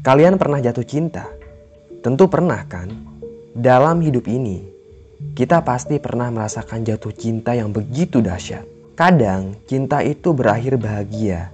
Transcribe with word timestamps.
Kalian 0.00 0.40
pernah 0.40 0.56
jatuh 0.56 0.88
cinta? 0.88 1.28
Tentu 2.00 2.24
pernah 2.24 2.64
kan? 2.64 2.88
Dalam 3.52 4.00
hidup 4.00 4.24
ini, 4.24 4.64
kita 5.36 5.60
pasti 5.60 6.00
pernah 6.00 6.32
merasakan 6.32 6.80
jatuh 6.80 7.12
cinta 7.12 7.52
yang 7.52 7.76
begitu 7.76 8.24
dahsyat. 8.24 8.64
Kadang 8.96 9.60
cinta 9.68 10.00
itu 10.00 10.32
berakhir 10.32 10.80
bahagia, 10.80 11.52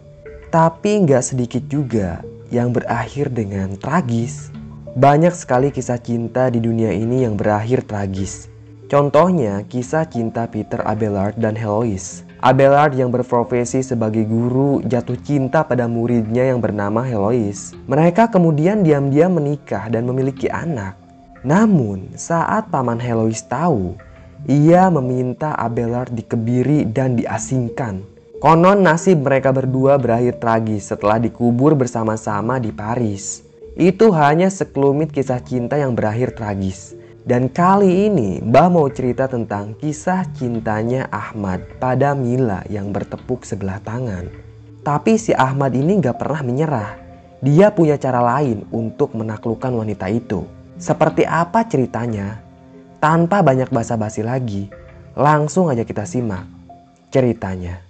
tapi 0.55 1.03
nggak 1.03 1.35
sedikit 1.35 1.67
juga 1.67 2.23
yang 2.55 2.71
berakhir 2.71 3.35
dengan 3.35 3.75
tragis. 3.75 4.55
Banyak 4.95 5.35
sekali 5.35 5.75
kisah 5.75 5.99
cinta 5.99 6.47
di 6.47 6.63
dunia 6.63 6.95
ini 6.95 7.27
yang 7.27 7.35
berakhir 7.35 7.91
tragis. 7.91 8.47
Contohnya 8.87 9.67
kisah 9.67 10.07
cinta 10.07 10.47
Peter 10.47 10.79
Abelard 10.87 11.35
dan 11.43 11.59
Heloise. 11.59 12.23
Abelard 12.39 12.95
yang 12.95 13.11
berprofesi 13.11 13.83
sebagai 13.83 14.23
guru 14.23 14.79
jatuh 14.87 15.19
cinta 15.19 15.67
pada 15.67 15.91
muridnya 15.91 16.47
yang 16.47 16.63
bernama 16.63 17.03
Heloise. 17.03 17.75
Mereka 17.91 18.31
kemudian 18.31 18.87
diam-diam 18.87 19.35
menikah 19.35 19.91
dan 19.91 20.07
memiliki 20.07 20.47
anak. 20.47 20.95
Namun 21.43 22.15
saat 22.15 22.71
paman 22.71 23.03
Heloise 23.03 23.43
tahu, 23.43 23.99
ia 24.47 24.87
meminta 24.87 25.51
Abelard 25.59 26.15
dikebiri 26.15 26.87
dan 26.87 27.19
diasingkan. 27.19 28.07
Konon 28.39 28.87
nasib 28.87 29.19
mereka 29.19 29.51
berdua 29.51 29.99
berakhir 29.99 30.39
tragis 30.39 30.95
setelah 30.95 31.19
dikubur 31.19 31.75
bersama-sama 31.75 32.63
di 32.63 32.71
Paris. 32.71 33.43
Itu 33.75 34.15
hanya 34.15 34.47
sekelumit 34.47 35.11
kisah 35.11 35.43
cinta 35.43 35.75
yang 35.75 35.99
berakhir 35.99 36.39
tragis. 36.39 36.95
Dan 37.29 37.53
kali 37.53 38.09
ini 38.09 38.41
Mbah 38.41 38.73
mau 38.73 38.89
cerita 38.89 39.29
tentang 39.29 39.77
kisah 39.77 40.25
cintanya 40.33 41.13
Ahmad 41.13 41.61
pada 41.77 42.17
Mila 42.17 42.65
yang 42.73 42.89
bertepuk 42.89 43.45
sebelah 43.45 43.85
tangan. 43.85 44.33
Tapi 44.81 45.21
si 45.21 45.37
Ahmad 45.37 45.77
ini 45.77 46.01
gak 46.01 46.25
pernah 46.25 46.41
menyerah. 46.41 46.97
Dia 47.45 47.69
punya 47.69 48.01
cara 48.01 48.25
lain 48.25 48.65
untuk 48.73 49.13
menaklukkan 49.13 49.69
wanita 49.69 50.09
itu. 50.09 50.49
Seperti 50.81 51.29
apa 51.29 51.69
ceritanya? 51.69 52.41
Tanpa 52.97 53.45
banyak 53.45 53.69
basa-basi 53.69 54.25
lagi, 54.25 54.73
langsung 55.13 55.69
aja 55.69 55.85
kita 55.85 56.09
simak 56.09 56.49
ceritanya. 57.13 57.85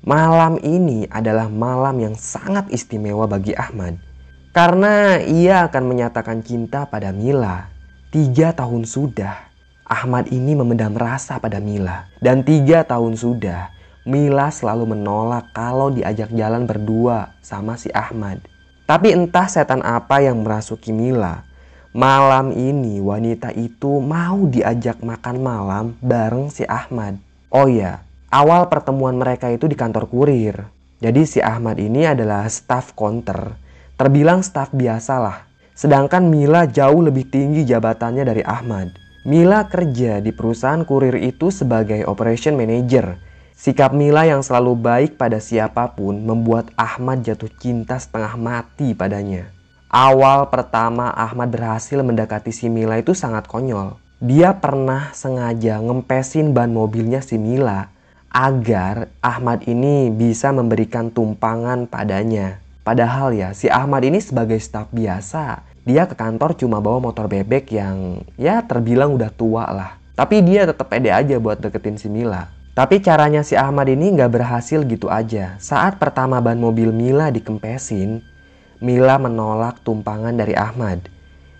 Malam 0.00 0.56
ini 0.64 1.04
adalah 1.12 1.52
malam 1.52 2.00
yang 2.00 2.16
sangat 2.16 2.72
istimewa 2.72 3.28
bagi 3.28 3.52
Ahmad 3.52 4.08
karena 4.50 5.22
ia 5.22 5.66
akan 5.70 5.84
menyatakan 5.86 6.42
cinta 6.42 6.86
pada 6.86 7.14
Mila. 7.14 7.70
Tiga 8.10 8.50
tahun 8.50 8.82
sudah 8.82 9.50
Ahmad 9.86 10.30
ini 10.34 10.58
memendam 10.58 10.94
rasa 10.98 11.38
pada 11.38 11.62
Mila. 11.62 12.10
Dan 12.18 12.42
tiga 12.42 12.82
tahun 12.82 13.14
sudah 13.14 13.70
Mila 14.02 14.50
selalu 14.50 14.98
menolak 14.98 15.54
kalau 15.54 15.94
diajak 15.94 16.34
jalan 16.34 16.66
berdua 16.66 17.38
sama 17.38 17.78
si 17.78 17.94
Ahmad. 17.94 18.42
Tapi 18.90 19.14
entah 19.14 19.46
setan 19.46 19.86
apa 19.86 20.18
yang 20.18 20.42
merasuki 20.42 20.90
Mila. 20.90 21.46
Malam 21.94 22.50
ini 22.54 22.98
wanita 22.98 23.54
itu 23.54 23.98
mau 24.02 24.46
diajak 24.46 25.02
makan 25.02 25.36
malam 25.42 25.84
bareng 26.02 26.50
si 26.50 26.66
Ahmad. 26.66 27.18
Oh 27.50 27.66
ya, 27.66 28.02
awal 28.30 28.66
pertemuan 28.66 29.14
mereka 29.14 29.50
itu 29.50 29.70
di 29.70 29.78
kantor 29.78 30.10
kurir. 30.10 30.66
Jadi 30.98 31.22
si 31.26 31.38
Ahmad 31.38 31.78
ini 31.78 32.06
adalah 32.06 32.46
staff 32.50 32.94
counter 32.98 33.69
Terbilang 34.00 34.40
staf 34.40 34.72
biasa 34.72 35.20
lah. 35.20 35.44
Sedangkan 35.76 36.24
Mila 36.24 36.64
jauh 36.64 37.04
lebih 37.04 37.28
tinggi 37.28 37.68
jabatannya 37.68 38.24
dari 38.24 38.40
Ahmad. 38.40 38.96
Mila 39.28 39.68
kerja 39.68 40.24
di 40.24 40.32
perusahaan 40.32 40.80
kurir 40.88 41.20
itu 41.20 41.52
sebagai 41.52 42.08
operation 42.08 42.56
manager. 42.56 43.20
Sikap 43.52 43.92
Mila 43.92 44.24
yang 44.24 44.40
selalu 44.40 44.72
baik 44.80 45.20
pada 45.20 45.36
siapa 45.36 45.92
pun 45.92 46.16
membuat 46.16 46.72
Ahmad 46.80 47.20
jatuh 47.28 47.52
cinta 47.60 48.00
setengah 48.00 48.40
mati 48.40 48.96
padanya. 48.96 49.52
Awal 49.92 50.48
pertama 50.48 51.12
Ahmad 51.12 51.52
berhasil 51.52 52.00
mendekati 52.00 52.56
si 52.56 52.72
Mila 52.72 52.96
itu 52.96 53.12
sangat 53.12 53.44
konyol. 53.44 54.00
Dia 54.16 54.56
pernah 54.56 55.12
sengaja 55.12 55.76
ngempesin 55.76 56.56
ban 56.56 56.72
mobilnya 56.72 57.20
si 57.20 57.36
Mila 57.36 57.92
agar 58.32 59.12
Ahmad 59.20 59.68
ini 59.68 60.08
bisa 60.08 60.56
memberikan 60.56 61.12
tumpangan 61.12 61.84
padanya. 61.84 62.59
Padahal 62.80 63.36
ya 63.36 63.52
si 63.52 63.68
Ahmad 63.68 64.02
ini 64.08 64.18
sebagai 64.24 64.56
staf 64.56 64.88
biasa. 64.90 65.68
Dia 65.84 66.08
ke 66.08 66.16
kantor 66.16 66.56
cuma 66.56 66.80
bawa 66.80 67.00
motor 67.00 67.28
bebek 67.28 67.72
yang 67.72 68.24
ya 68.40 68.64
terbilang 68.64 69.16
udah 69.16 69.32
tua 69.32 69.68
lah. 69.68 69.90
Tapi 70.16 70.44
dia 70.44 70.68
tetap 70.68 70.92
pede 70.92 71.08
aja 71.08 71.36
buat 71.40 71.60
deketin 71.60 71.96
si 71.96 72.08
Mila. 72.12 72.52
Tapi 72.76 73.00
caranya 73.00 73.44
si 73.44 73.56
Ahmad 73.56 73.88
ini 73.88 74.12
nggak 74.16 74.32
berhasil 74.32 74.80
gitu 74.84 75.08
aja. 75.12 75.56
Saat 75.60 76.00
pertama 76.00 76.40
ban 76.40 76.56
mobil 76.56 76.92
Mila 76.92 77.28
dikempesin, 77.28 78.24
Mila 78.80 79.20
menolak 79.20 79.84
tumpangan 79.84 80.32
dari 80.32 80.56
Ahmad. 80.56 81.04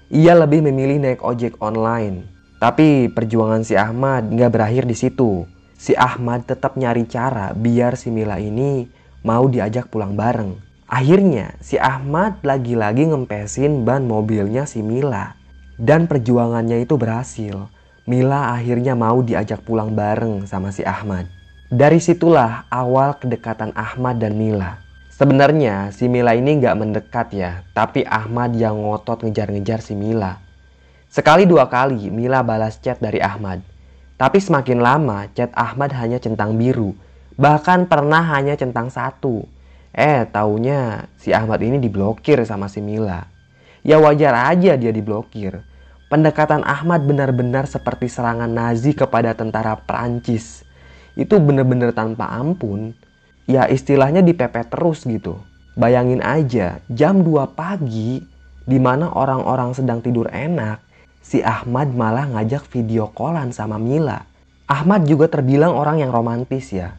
Ia 0.08 0.32
lebih 0.32 0.64
memilih 0.64 1.00
naik 1.00 1.20
ojek 1.20 1.60
online. 1.60 2.24
Tapi 2.60 3.08
perjuangan 3.12 3.64
si 3.64 3.76
Ahmad 3.76 4.28
nggak 4.28 4.52
berakhir 4.52 4.84
di 4.84 4.96
situ. 4.96 5.44
Si 5.80 5.96
Ahmad 5.96 6.44
tetap 6.44 6.76
nyari 6.76 7.08
cara 7.08 7.56
biar 7.56 7.96
si 7.96 8.12
Mila 8.12 8.36
ini 8.36 8.84
mau 9.24 9.48
diajak 9.48 9.88
pulang 9.88 10.12
bareng. 10.12 10.69
Akhirnya 10.90 11.54
si 11.62 11.78
Ahmad 11.78 12.42
lagi-lagi 12.42 13.06
ngempesin 13.06 13.86
ban 13.86 14.10
mobilnya 14.10 14.66
si 14.66 14.82
Mila. 14.82 15.38
Dan 15.78 16.10
perjuangannya 16.10 16.82
itu 16.82 16.98
berhasil. 16.98 17.70
Mila 18.10 18.58
akhirnya 18.58 18.98
mau 18.98 19.22
diajak 19.22 19.62
pulang 19.62 19.94
bareng 19.94 20.50
sama 20.50 20.74
si 20.74 20.82
Ahmad. 20.82 21.30
Dari 21.70 22.02
situlah 22.02 22.66
awal 22.74 23.14
kedekatan 23.22 23.70
Ahmad 23.78 24.18
dan 24.18 24.34
Mila. 24.34 24.82
Sebenarnya 25.14 25.94
si 25.94 26.10
Mila 26.10 26.34
ini 26.34 26.58
nggak 26.58 26.74
mendekat 26.74 27.38
ya, 27.38 27.62
tapi 27.70 28.02
Ahmad 28.02 28.58
yang 28.58 28.82
ngotot 28.82 29.22
ngejar-ngejar 29.22 29.78
si 29.78 29.94
Mila. 29.94 30.42
Sekali 31.06 31.46
dua 31.46 31.70
kali 31.70 32.10
Mila 32.10 32.42
balas 32.42 32.82
chat 32.82 32.98
dari 32.98 33.22
Ahmad. 33.22 33.62
Tapi 34.18 34.42
semakin 34.42 34.82
lama 34.82 35.30
chat 35.38 35.54
Ahmad 35.54 35.94
hanya 35.94 36.18
centang 36.18 36.58
biru. 36.58 36.98
Bahkan 37.38 37.86
pernah 37.86 38.26
hanya 38.34 38.58
centang 38.58 38.90
satu. 38.90 39.46
Eh, 39.90 40.22
taunya 40.30 41.10
si 41.18 41.34
Ahmad 41.34 41.58
ini 41.66 41.82
diblokir 41.82 42.38
sama 42.46 42.70
si 42.70 42.78
Mila. 42.78 43.26
Ya 43.82 43.98
wajar 43.98 44.54
aja 44.54 44.78
dia 44.78 44.92
diblokir. 44.94 45.66
Pendekatan 46.10 46.62
Ahmad 46.66 47.06
benar-benar 47.06 47.66
seperti 47.66 48.10
serangan 48.10 48.50
Nazi 48.50 48.94
kepada 48.94 49.34
tentara 49.34 49.78
Prancis. 49.78 50.62
Itu 51.18 51.42
benar-benar 51.42 51.90
tanpa 51.94 52.30
ampun. 52.30 52.94
Ya 53.50 53.66
istilahnya 53.66 54.22
dipepet 54.22 54.70
terus 54.70 55.02
gitu. 55.06 55.42
Bayangin 55.74 56.22
aja 56.22 56.82
jam 56.90 57.22
2 57.22 57.50
pagi 57.54 58.22
di 58.66 58.78
mana 58.78 59.10
orang-orang 59.10 59.74
sedang 59.74 59.98
tidur 59.98 60.30
enak, 60.30 60.78
si 61.18 61.42
Ahmad 61.42 61.90
malah 61.90 62.30
ngajak 62.30 62.66
video 62.70 63.10
callan 63.10 63.50
sama 63.50 63.78
Mila. 63.78 64.22
Ahmad 64.70 65.02
juga 65.02 65.26
terbilang 65.26 65.74
orang 65.74 65.98
yang 65.98 66.14
romantis 66.14 66.70
ya. 66.70 66.94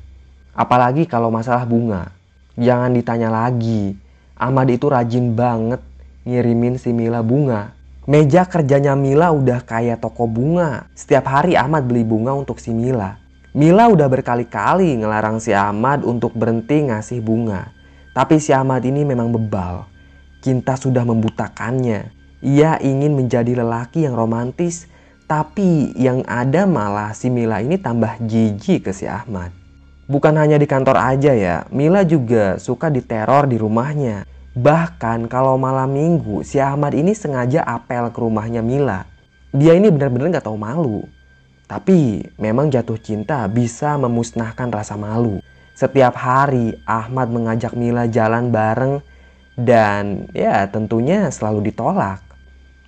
Apalagi 0.52 1.08
kalau 1.08 1.32
masalah 1.32 1.64
bunga. 1.64 2.12
Jangan 2.60 2.92
ditanya 2.92 3.32
lagi. 3.32 3.96
Ahmad 4.36 4.68
itu 4.74 4.90
rajin 4.90 5.38
banget 5.38 5.80
ngirimin 6.28 6.76
si 6.76 6.92
Mila 6.92 7.24
bunga. 7.24 7.78
Meja 8.10 8.44
kerjanya 8.50 8.98
Mila 8.98 9.30
udah 9.30 9.62
kayak 9.62 10.02
toko 10.02 10.26
bunga. 10.26 10.90
Setiap 10.98 11.30
hari 11.30 11.54
Ahmad 11.54 11.86
beli 11.86 12.02
bunga 12.02 12.34
untuk 12.34 12.58
si 12.58 12.74
Mila. 12.74 13.22
Mila 13.54 13.92
udah 13.92 14.08
berkali-kali 14.08 14.98
ngelarang 15.00 15.38
si 15.38 15.54
Ahmad 15.54 16.02
untuk 16.08 16.34
berhenti 16.34 16.88
ngasih 16.88 17.22
bunga. 17.22 17.72
Tapi 18.12 18.42
si 18.42 18.52
Ahmad 18.52 18.84
ini 18.84 19.06
memang 19.06 19.32
bebal. 19.32 19.88
Cinta 20.42 20.74
sudah 20.76 21.06
membutakannya. 21.06 22.10
Ia 22.42 22.82
ingin 22.82 23.14
menjadi 23.14 23.62
lelaki 23.62 24.10
yang 24.10 24.18
romantis, 24.18 24.90
tapi 25.30 25.94
yang 25.94 26.26
ada 26.26 26.66
malah 26.66 27.14
si 27.14 27.30
Mila 27.30 27.62
ini 27.62 27.78
tambah 27.78 28.18
jijik 28.26 28.90
ke 28.90 28.92
si 28.92 29.06
Ahmad. 29.06 29.61
Bukan 30.10 30.34
hanya 30.38 30.58
di 30.58 30.66
kantor 30.66 30.98
aja 30.98 31.34
ya, 31.34 31.66
Mila 31.70 32.02
juga 32.02 32.58
suka 32.58 32.90
diteror 32.90 33.46
di 33.46 33.58
rumahnya. 33.62 34.26
Bahkan 34.52 35.32
kalau 35.32 35.56
malam 35.56 35.94
minggu, 35.94 36.44
si 36.44 36.60
Ahmad 36.60 36.92
ini 36.98 37.16
sengaja 37.16 37.64
apel 37.64 38.12
ke 38.12 38.20
rumahnya 38.20 38.60
Mila. 38.60 39.08
Dia 39.52 39.76
ini 39.76 39.88
benar-benar 39.92 40.42
gak 40.42 40.48
tahu 40.48 40.60
malu. 40.60 41.04
Tapi 41.72 42.28
memang 42.36 42.68
jatuh 42.68 43.00
cinta 43.00 43.48
bisa 43.48 43.96
memusnahkan 43.96 44.68
rasa 44.68 45.00
malu. 45.00 45.40
Setiap 45.72 46.20
hari 46.20 46.76
Ahmad 46.84 47.32
mengajak 47.32 47.72
Mila 47.80 48.12
jalan 48.12 48.52
bareng 48.52 49.00
dan 49.56 50.28
ya 50.36 50.68
tentunya 50.68 51.32
selalu 51.32 51.72
ditolak. 51.72 52.20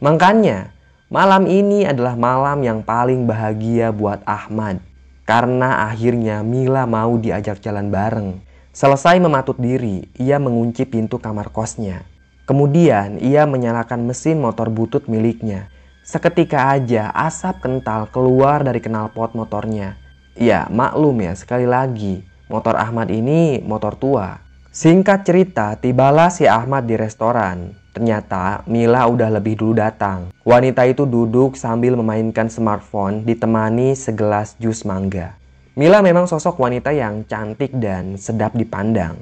Makanya 0.03 0.75
malam 1.07 1.47
ini 1.47 1.87
adalah 1.87 2.19
malam 2.19 2.59
yang 2.59 2.83
paling 2.83 3.23
bahagia 3.23 3.95
buat 3.95 4.19
Ahmad. 4.27 4.83
Karena 5.23 5.87
akhirnya 5.87 6.43
Mila 6.43 6.83
mau 6.83 7.15
diajak 7.15 7.63
jalan 7.63 7.87
bareng. 7.87 8.43
Selesai 8.73 9.21
mematut 9.23 9.55
diri, 9.55 10.07
ia 10.19 10.41
mengunci 10.41 10.83
pintu 10.83 11.21
kamar 11.21 11.53
kosnya. 11.53 12.03
Kemudian 12.43 13.23
ia 13.23 13.47
menyalakan 13.47 14.03
mesin 14.03 14.43
motor 14.43 14.67
butut 14.67 15.07
miliknya. 15.07 15.71
Seketika 16.03 16.75
aja 16.75 17.07
asap 17.15 17.63
kental 17.63 18.11
keluar 18.11 18.67
dari 18.67 18.83
knalpot 18.83 19.31
motornya. 19.31 19.95
Ya 20.35 20.67
maklum 20.67 21.23
ya 21.23 21.37
sekali 21.37 21.63
lagi 21.63 22.27
Motor 22.51 22.75
Ahmad 22.75 23.07
ini 23.07 23.63
motor 23.63 23.95
tua. 23.95 24.42
Singkat 24.73 25.21
cerita, 25.21 25.77
tibalah 25.77 26.33
si 26.33 26.49
Ahmad 26.49 26.89
di 26.89 26.97
restoran. 26.97 27.77
Ternyata 27.93 28.65
Mila 28.65 29.05
udah 29.05 29.29
lebih 29.29 29.53
dulu 29.53 29.77
datang. 29.77 30.33
Wanita 30.41 30.89
itu 30.89 31.05
duduk 31.05 31.53
sambil 31.53 31.93
memainkan 31.93 32.49
smartphone 32.49 33.21
ditemani 33.21 33.93
segelas 33.93 34.57
jus 34.57 34.81
mangga. 34.81 35.37
Mila 35.77 36.01
memang 36.01 36.25
sosok 36.25 36.57
wanita 36.57 36.89
yang 36.89 37.21
cantik 37.29 37.69
dan 37.77 38.17
sedap 38.17 38.57
dipandang. 38.57 39.21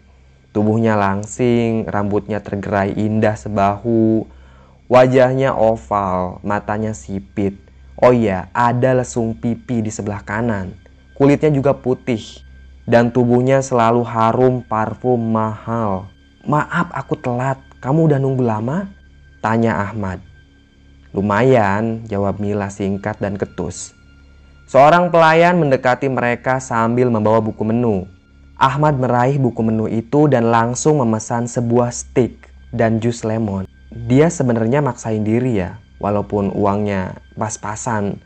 Tubuhnya 0.55 0.95
langsing, 0.95 1.83
rambutnya 1.83 2.39
tergerai 2.39 2.95
indah 2.95 3.35
sebahu, 3.35 4.23
wajahnya 4.87 5.51
oval, 5.51 6.39
matanya 6.47 6.95
sipit. 6.95 7.59
Oh 7.99 8.15
iya, 8.15 8.47
ada 8.55 8.95
lesung 8.95 9.35
pipi 9.35 9.83
di 9.83 9.91
sebelah 9.91 10.23
kanan. 10.23 10.71
Kulitnya 11.11 11.51
juga 11.51 11.75
putih 11.75 12.39
dan 12.91 13.07
tubuhnya 13.07 13.63
selalu 13.63 14.03
harum 14.03 14.59
parfum 14.67 15.15
mahal. 15.15 16.11
Maaf 16.43 16.91
aku 16.91 17.15
telat, 17.15 17.55
kamu 17.79 18.11
udah 18.11 18.19
nunggu 18.19 18.43
lama? 18.43 18.91
Tanya 19.39 19.79
Ahmad. 19.79 20.19
Lumayan, 21.15 22.03
jawab 22.11 22.43
Mila 22.43 22.67
singkat 22.67 23.15
dan 23.23 23.39
ketus. 23.39 23.95
Seorang 24.67 25.07
pelayan 25.07 25.55
mendekati 25.55 26.11
mereka 26.11 26.59
sambil 26.59 27.07
membawa 27.07 27.39
buku 27.39 27.63
menu. 27.63 28.11
Ahmad 28.59 28.99
meraih 28.99 29.39
buku 29.39 29.63
menu 29.63 29.87
itu 29.87 30.27
dan 30.27 30.51
langsung 30.51 30.99
memesan 30.99 31.47
sebuah 31.47 31.95
steak 31.95 32.51
dan 32.75 32.99
jus 32.99 33.23
lemon. 33.23 33.71
Dia 33.87 34.27
sebenarnya 34.27 34.83
maksain 34.83 35.23
diri 35.23 35.63
ya, 35.63 35.79
walaupun 36.03 36.51
uangnya 36.51 37.15
pas-pasan. 37.39 38.19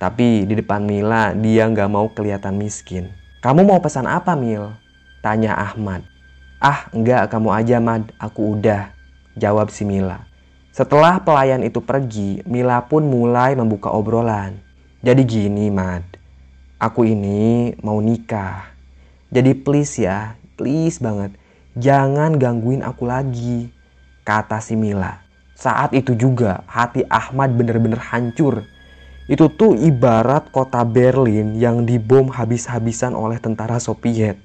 Tapi 0.00 0.48
di 0.48 0.54
depan 0.56 0.80
Mila 0.88 1.36
dia 1.36 1.68
nggak 1.68 1.88
mau 1.92 2.08
kelihatan 2.08 2.56
miskin. 2.56 3.21
Kamu 3.42 3.66
mau 3.66 3.82
pesan 3.82 4.06
apa 4.06 4.38
Mil? 4.38 4.70
Tanya 5.18 5.58
Ahmad. 5.58 6.06
Ah, 6.62 6.86
enggak, 6.94 7.26
kamu 7.26 7.50
aja, 7.50 7.82
Mad. 7.82 8.14
Aku 8.14 8.54
udah, 8.54 8.94
jawab 9.34 9.66
si 9.74 9.82
Mila. 9.82 10.30
Setelah 10.70 11.18
pelayan 11.18 11.66
itu 11.66 11.82
pergi, 11.82 12.38
Mila 12.46 12.78
pun 12.86 13.02
mulai 13.02 13.58
membuka 13.58 13.90
obrolan. 13.90 14.62
Jadi 15.02 15.26
gini, 15.26 15.74
Mad. 15.74 16.06
Aku 16.78 17.02
ini 17.02 17.74
mau 17.82 17.98
nikah. 17.98 18.62
Jadi 19.34 19.58
please 19.58 20.06
ya, 20.06 20.38
please 20.54 21.02
banget. 21.02 21.34
Jangan 21.74 22.38
gangguin 22.38 22.86
aku 22.86 23.10
lagi, 23.10 23.74
kata 24.22 24.62
si 24.62 24.78
Mila. 24.78 25.18
Saat 25.58 25.98
itu 25.98 26.14
juga 26.14 26.62
hati 26.70 27.02
Ahmad 27.10 27.58
bener-bener 27.58 27.98
hancur. 27.98 28.70
Itu 29.32 29.48
tuh 29.48 29.72
ibarat 29.80 30.52
kota 30.52 30.84
Berlin 30.84 31.56
yang 31.56 31.88
dibom 31.88 32.28
habis-habisan 32.28 33.16
oleh 33.16 33.40
tentara 33.40 33.80
Soviet. 33.80 34.36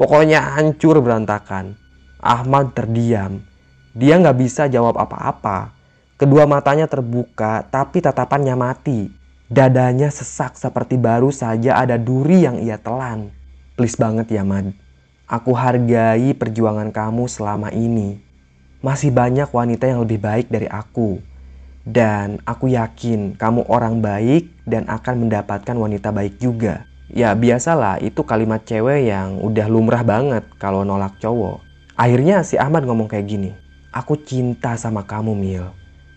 Pokoknya 0.00 0.40
hancur 0.56 1.04
berantakan. 1.04 1.76
Ahmad 2.24 2.72
terdiam. 2.72 3.44
Dia 3.92 4.16
nggak 4.16 4.40
bisa 4.40 4.64
jawab 4.64 4.96
apa-apa. 4.96 5.76
Kedua 6.16 6.48
matanya 6.48 6.88
terbuka 6.88 7.68
tapi 7.68 8.00
tatapannya 8.00 8.56
mati. 8.56 9.12
Dadanya 9.52 10.08
sesak 10.08 10.56
seperti 10.56 10.96
baru 10.96 11.28
saja 11.28 11.76
ada 11.76 12.00
duri 12.00 12.48
yang 12.48 12.56
ia 12.64 12.80
telan. 12.80 13.28
Please 13.76 14.00
banget 14.00 14.32
ya 14.32 14.40
Mad. 14.40 14.72
Aku 15.28 15.52
hargai 15.52 16.32
perjuangan 16.32 16.88
kamu 16.96 17.28
selama 17.28 17.68
ini. 17.76 18.24
Masih 18.80 19.12
banyak 19.12 19.52
wanita 19.52 19.84
yang 19.84 20.00
lebih 20.00 20.16
baik 20.16 20.48
dari 20.48 20.64
aku. 20.64 21.33
Dan 21.84 22.40
aku 22.48 22.72
yakin 22.72 23.36
kamu 23.36 23.68
orang 23.68 24.00
baik 24.00 24.48
dan 24.64 24.88
akan 24.88 25.28
mendapatkan 25.28 25.76
wanita 25.76 26.08
baik 26.16 26.40
juga. 26.40 26.88
Ya 27.12 27.36
biasalah 27.36 28.00
itu 28.00 28.24
kalimat 28.24 28.64
cewek 28.64 29.12
yang 29.12 29.36
udah 29.44 29.68
lumrah 29.68 30.00
banget 30.00 30.48
kalau 30.56 30.82
nolak 30.82 31.20
cowok. 31.20 31.60
Akhirnya 31.94 32.40
si 32.42 32.56
Ahmad 32.56 32.88
ngomong 32.88 33.06
kayak 33.06 33.28
gini. 33.28 33.52
Aku 33.94 34.18
cinta 34.18 34.74
sama 34.80 35.04
kamu 35.04 35.36
Mil. 35.36 35.68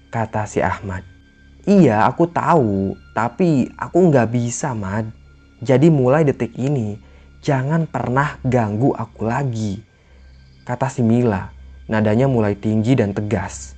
Kata 0.10 0.48
si 0.48 0.64
Ahmad. 0.64 1.06
Iya 1.68 2.08
aku 2.08 2.26
tahu 2.32 2.96
tapi 3.14 3.70
aku 3.78 4.10
nggak 4.10 4.32
bisa 4.34 4.72
Mad. 4.74 5.12
Jadi 5.60 5.92
mulai 5.92 6.26
detik 6.26 6.56
ini 6.56 6.98
jangan 7.46 7.86
pernah 7.86 8.40
ganggu 8.42 8.96
aku 8.96 9.28
lagi. 9.28 9.84
Kata 10.64 10.90
si 10.90 11.06
Mila. 11.06 11.54
Nadanya 11.92 12.26
mulai 12.26 12.58
tinggi 12.58 12.98
dan 12.98 13.14
tegas. 13.14 13.77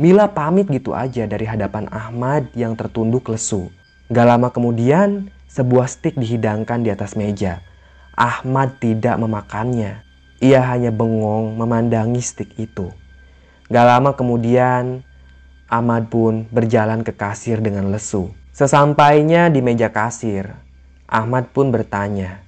Mila 0.00 0.32
pamit 0.32 0.68
gitu 0.72 0.96
aja 0.96 1.28
dari 1.28 1.44
hadapan 1.44 1.88
Ahmad 1.92 2.48
yang 2.56 2.72
tertunduk 2.76 3.28
lesu. 3.28 3.68
Gak 4.08 4.28
lama 4.28 4.48
kemudian 4.48 5.28
sebuah 5.48 5.88
stik 5.88 6.16
dihidangkan 6.16 6.80
di 6.80 6.88
atas 6.92 7.12
meja. 7.12 7.60
Ahmad 8.16 8.80
tidak 8.80 9.16
memakannya. 9.20 10.04
Ia 10.40 10.60
hanya 10.72 10.92
bengong 10.92 11.56
memandangi 11.56 12.20
stik 12.24 12.56
itu. 12.56 12.88
Gak 13.68 13.86
lama 13.88 14.12
kemudian, 14.16 15.04
Ahmad 15.68 16.12
pun 16.12 16.44
berjalan 16.52 17.04
ke 17.04 17.12
kasir 17.16 17.60
dengan 17.60 17.88
lesu. 17.88 18.32
Sesampainya 18.52 19.48
di 19.48 19.64
meja 19.64 19.88
kasir, 19.88 20.52
Ahmad 21.08 21.48
pun 21.56 21.72
bertanya, 21.72 22.44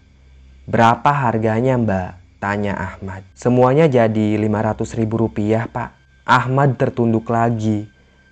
Berapa 0.64 1.12
harganya 1.12 1.76
mbak? 1.76 2.40
Tanya 2.40 2.72
Ahmad. 2.72 3.20
Semuanya 3.36 3.84
jadi 3.84 4.40
500 4.40 4.96
ribu 4.96 5.28
rupiah 5.28 5.68
pak. 5.68 6.03
Ahmad 6.24 6.80
tertunduk 6.80 7.28
lagi. 7.28 7.84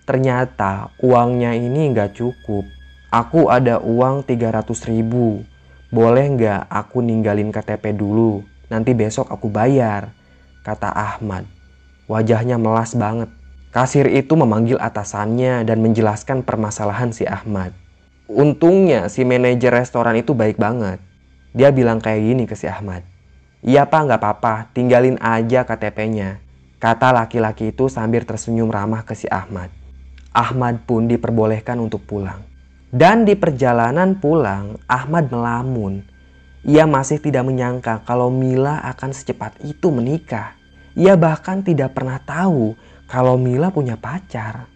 Ternyata 0.08 0.96
uangnya 0.96 1.52
ini 1.52 1.92
nggak 1.92 2.16
cukup. 2.16 2.64
Aku 3.12 3.52
ada 3.52 3.84
uang 3.84 4.24
300 4.24 4.64
ribu. 4.88 5.44
Boleh 5.92 6.24
nggak 6.32 6.72
aku 6.72 7.04
ninggalin 7.04 7.52
KTP 7.52 7.92
dulu? 7.92 8.40
Nanti 8.72 8.96
besok 8.96 9.28
aku 9.28 9.52
bayar. 9.52 10.08
Kata 10.64 10.88
Ahmad. 10.88 11.44
Wajahnya 12.08 12.56
melas 12.56 12.96
banget. 12.96 13.28
Kasir 13.76 14.08
itu 14.08 14.40
memanggil 14.40 14.80
atasannya 14.80 15.60
dan 15.68 15.84
menjelaskan 15.84 16.48
permasalahan 16.48 17.12
si 17.12 17.28
Ahmad. 17.28 17.76
Untungnya 18.24 19.12
si 19.12 19.20
manajer 19.28 19.68
restoran 19.68 20.16
itu 20.16 20.32
baik 20.32 20.56
banget. 20.56 20.96
Dia 21.52 21.68
bilang 21.68 22.00
kayak 22.00 22.24
gini 22.24 22.44
ke 22.48 22.56
si 22.56 22.64
Ahmad. 22.64 23.04
Iya 23.60 23.84
pak 23.84 24.08
nggak 24.08 24.20
apa-apa, 24.24 24.72
tinggalin 24.72 25.20
aja 25.20 25.68
KTP-nya. 25.68 26.40
Kata 26.82 27.14
laki-laki 27.14 27.70
itu 27.70 27.86
sambil 27.86 28.26
tersenyum 28.26 28.66
ramah 28.66 29.06
ke 29.06 29.14
si 29.14 29.30
Ahmad. 29.30 29.70
Ahmad 30.34 30.82
pun 30.82 31.06
diperbolehkan 31.06 31.78
untuk 31.78 32.02
pulang. 32.02 32.42
Dan 32.90 33.22
di 33.22 33.38
perjalanan 33.38 34.18
pulang, 34.18 34.82
Ahmad 34.90 35.30
melamun. 35.30 36.02
Ia 36.66 36.90
masih 36.90 37.22
tidak 37.22 37.46
menyangka 37.46 38.02
kalau 38.02 38.34
Mila 38.34 38.82
akan 38.82 39.14
secepat 39.14 39.62
itu 39.62 39.94
menikah. 39.94 40.58
Ia 40.98 41.14
bahkan 41.14 41.62
tidak 41.62 41.94
pernah 41.94 42.18
tahu 42.18 42.74
kalau 43.06 43.38
Mila 43.38 43.70
punya 43.70 43.94
pacar. 43.94 44.66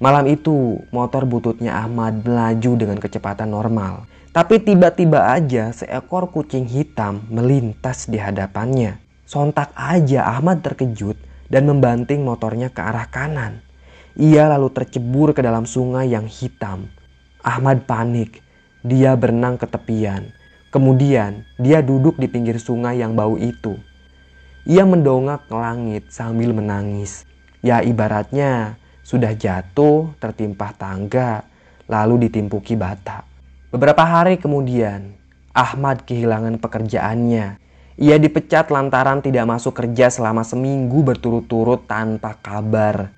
Malam 0.00 0.32
itu, 0.32 0.80
motor 0.88 1.28
bututnya 1.28 1.76
Ahmad 1.76 2.24
melaju 2.24 2.72
dengan 2.72 2.96
kecepatan 2.96 3.52
normal. 3.52 4.08
Tapi 4.32 4.64
tiba-tiba 4.64 5.28
aja 5.28 5.76
seekor 5.76 6.32
kucing 6.32 6.64
hitam 6.64 7.20
melintas 7.28 8.08
di 8.08 8.16
hadapannya. 8.16 8.96
Sontak 9.28 9.76
aja 9.76 10.24
Ahmad 10.24 10.64
terkejut 10.64 11.28
dan 11.50 11.66
membanting 11.66 12.22
motornya 12.22 12.70
ke 12.70 12.80
arah 12.80 13.10
kanan. 13.10 13.60
Ia 14.14 14.46
lalu 14.46 14.70
tercebur 14.70 15.34
ke 15.34 15.42
dalam 15.42 15.66
sungai 15.66 16.14
yang 16.14 16.30
hitam. 16.30 16.86
Ahmad 17.42 17.84
panik. 17.84 18.40
Dia 18.80 19.12
berenang 19.18 19.60
ke 19.60 19.68
tepian. 19.68 20.32
Kemudian 20.70 21.44
dia 21.58 21.82
duduk 21.82 22.16
di 22.16 22.30
pinggir 22.30 22.56
sungai 22.56 23.02
yang 23.02 23.12
bau 23.18 23.34
itu. 23.36 23.76
Ia 24.64 24.86
mendongak 24.86 25.50
ke 25.50 25.54
langit 25.58 26.08
sambil 26.14 26.54
menangis. 26.54 27.26
Ya 27.60 27.84
ibaratnya 27.84 28.80
sudah 29.04 29.34
jatuh 29.34 30.14
tertimpa 30.22 30.72
tangga 30.78 31.44
lalu 31.90 32.30
ditimpuki 32.30 32.78
bata. 32.78 33.26
Beberapa 33.74 34.06
hari 34.06 34.38
kemudian 34.38 35.18
Ahmad 35.50 36.06
kehilangan 36.06 36.62
pekerjaannya. 36.62 37.58
Ia 38.00 38.16
dipecat 38.16 38.72
lantaran 38.72 39.20
tidak 39.20 39.44
masuk 39.44 39.76
kerja 39.76 40.08
selama 40.08 40.40
seminggu 40.40 41.04
berturut-turut 41.04 41.84
tanpa 41.84 42.32
kabar. 42.40 43.12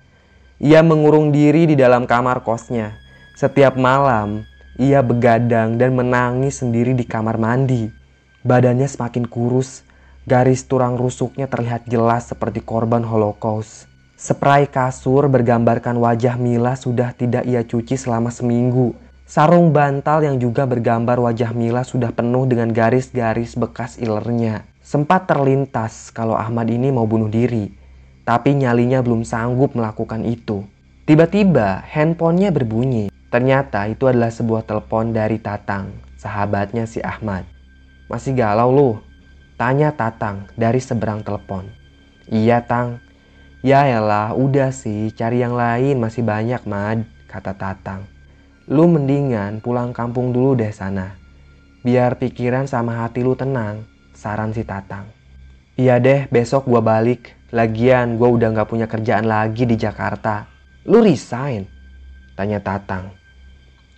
Ia 0.59 0.83
mengurung 0.83 1.31
diri 1.31 1.63
di 1.71 1.79
dalam 1.79 2.03
kamar 2.03 2.43
kosnya. 2.43 2.99
Setiap 3.39 3.79
malam, 3.79 4.43
ia 4.75 4.99
begadang 4.99 5.79
dan 5.79 5.95
menangis 5.95 6.59
sendiri 6.59 6.91
di 6.91 7.07
kamar 7.07 7.39
mandi. 7.39 7.87
Badannya 8.43 8.83
semakin 8.83 9.23
kurus, 9.23 9.87
garis 10.27 10.67
tulang 10.67 10.99
rusuknya 10.99 11.47
terlihat 11.47 11.87
jelas 11.87 12.27
seperti 12.27 12.59
korban 12.59 13.07
holocaust. 13.07 13.87
Spray 14.19 14.67
kasur 14.67 15.31
bergambarkan 15.31 15.95
wajah 15.95 16.35
Mila 16.35 16.75
sudah 16.75 17.15
tidak 17.15 17.47
ia 17.47 17.63
cuci 17.63 17.95
selama 17.95 18.35
seminggu. 18.35 18.99
Sarung 19.23 19.71
bantal 19.71 20.27
yang 20.27 20.43
juga 20.43 20.67
bergambar 20.67 21.23
wajah 21.23 21.55
Mila 21.55 21.87
sudah 21.87 22.11
penuh 22.11 22.43
dengan 22.51 22.67
garis-garis 22.75 23.55
bekas 23.55 23.95
ilernya. 23.95 24.72
Sempat 24.83 25.31
terlintas 25.31 26.11
kalau 26.11 26.35
Ahmad 26.35 26.67
ini 26.67 26.91
mau 26.91 27.07
bunuh 27.07 27.31
diri, 27.31 27.71
tapi 28.27 28.51
nyalinya 28.51 28.99
belum 28.99 29.23
sanggup 29.23 29.79
melakukan 29.79 30.27
itu. 30.27 30.67
Tiba-tiba 31.07 31.79
handphonenya 31.87 32.51
berbunyi. 32.51 33.07
Ternyata 33.31 33.87
itu 33.87 34.11
adalah 34.11 34.27
sebuah 34.27 34.67
telepon 34.67 35.15
dari 35.15 35.39
Tatang, 35.39 35.95
sahabatnya 36.19 36.83
si 36.83 36.99
Ahmad. 36.99 37.47
Masih 38.11 38.35
galau 38.35 38.75
lu? 38.75 38.89
Tanya 39.55 39.95
Tatang 39.95 40.51
dari 40.59 40.83
seberang 40.83 41.23
telepon. 41.23 41.63
Iya 42.27 42.59
Tang. 42.67 42.99
Ya 43.63 43.87
elah 43.87 44.35
udah 44.35 44.75
sih 44.75 45.15
cari 45.15 45.39
yang 45.39 45.55
lain 45.55 45.95
masih 45.95 46.27
banyak 46.27 46.59
Mad, 46.67 47.07
kata 47.31 47.55
Tatang. 47.55 48.03
Lu 48.67 48.91
mendingan 48.91 49.63
pulang 49.63 49.95
kampung 49.95 50.35
dulu 50.35 50.59
deh 50.59 50.75
sana. 50.75 51.15
Biar 51.87 52.19
pikiran 52.19 52.67
sama 52.67 52.99
hati 52.99 53.23
lu 53.23 53.39
tenang, 53.39 53.87
saran 54.23 54.55
si 54.55 54.63
Tatang. 54.63 55.11
Iya 55.75 55.99
deh 55.99 56.31
besok 56.31 56.71
gua 56.71 56.79
balik. 56.79 57.35
Lagian 57.51 58.15
gua 58.15 58.31
udah 58.31 58.55
gak 58.55 58.71
punya 58.71 58.87
kerjaan 58.87 59.27
lagi 59.27 59.67
di 59.67 59.75
Jakarta. 59.75 60.47
Lu 60.87 61.03
resign? 61.03 61.67
Tanya 62.39 62.63
Tatang. 62.63 63.11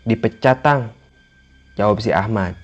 Dipecat 0.01 0.65
Tang. 0.65 0.89
Jawab 1.77 2.01
si 2.01 2.09
Ahmad. 2.09 2.57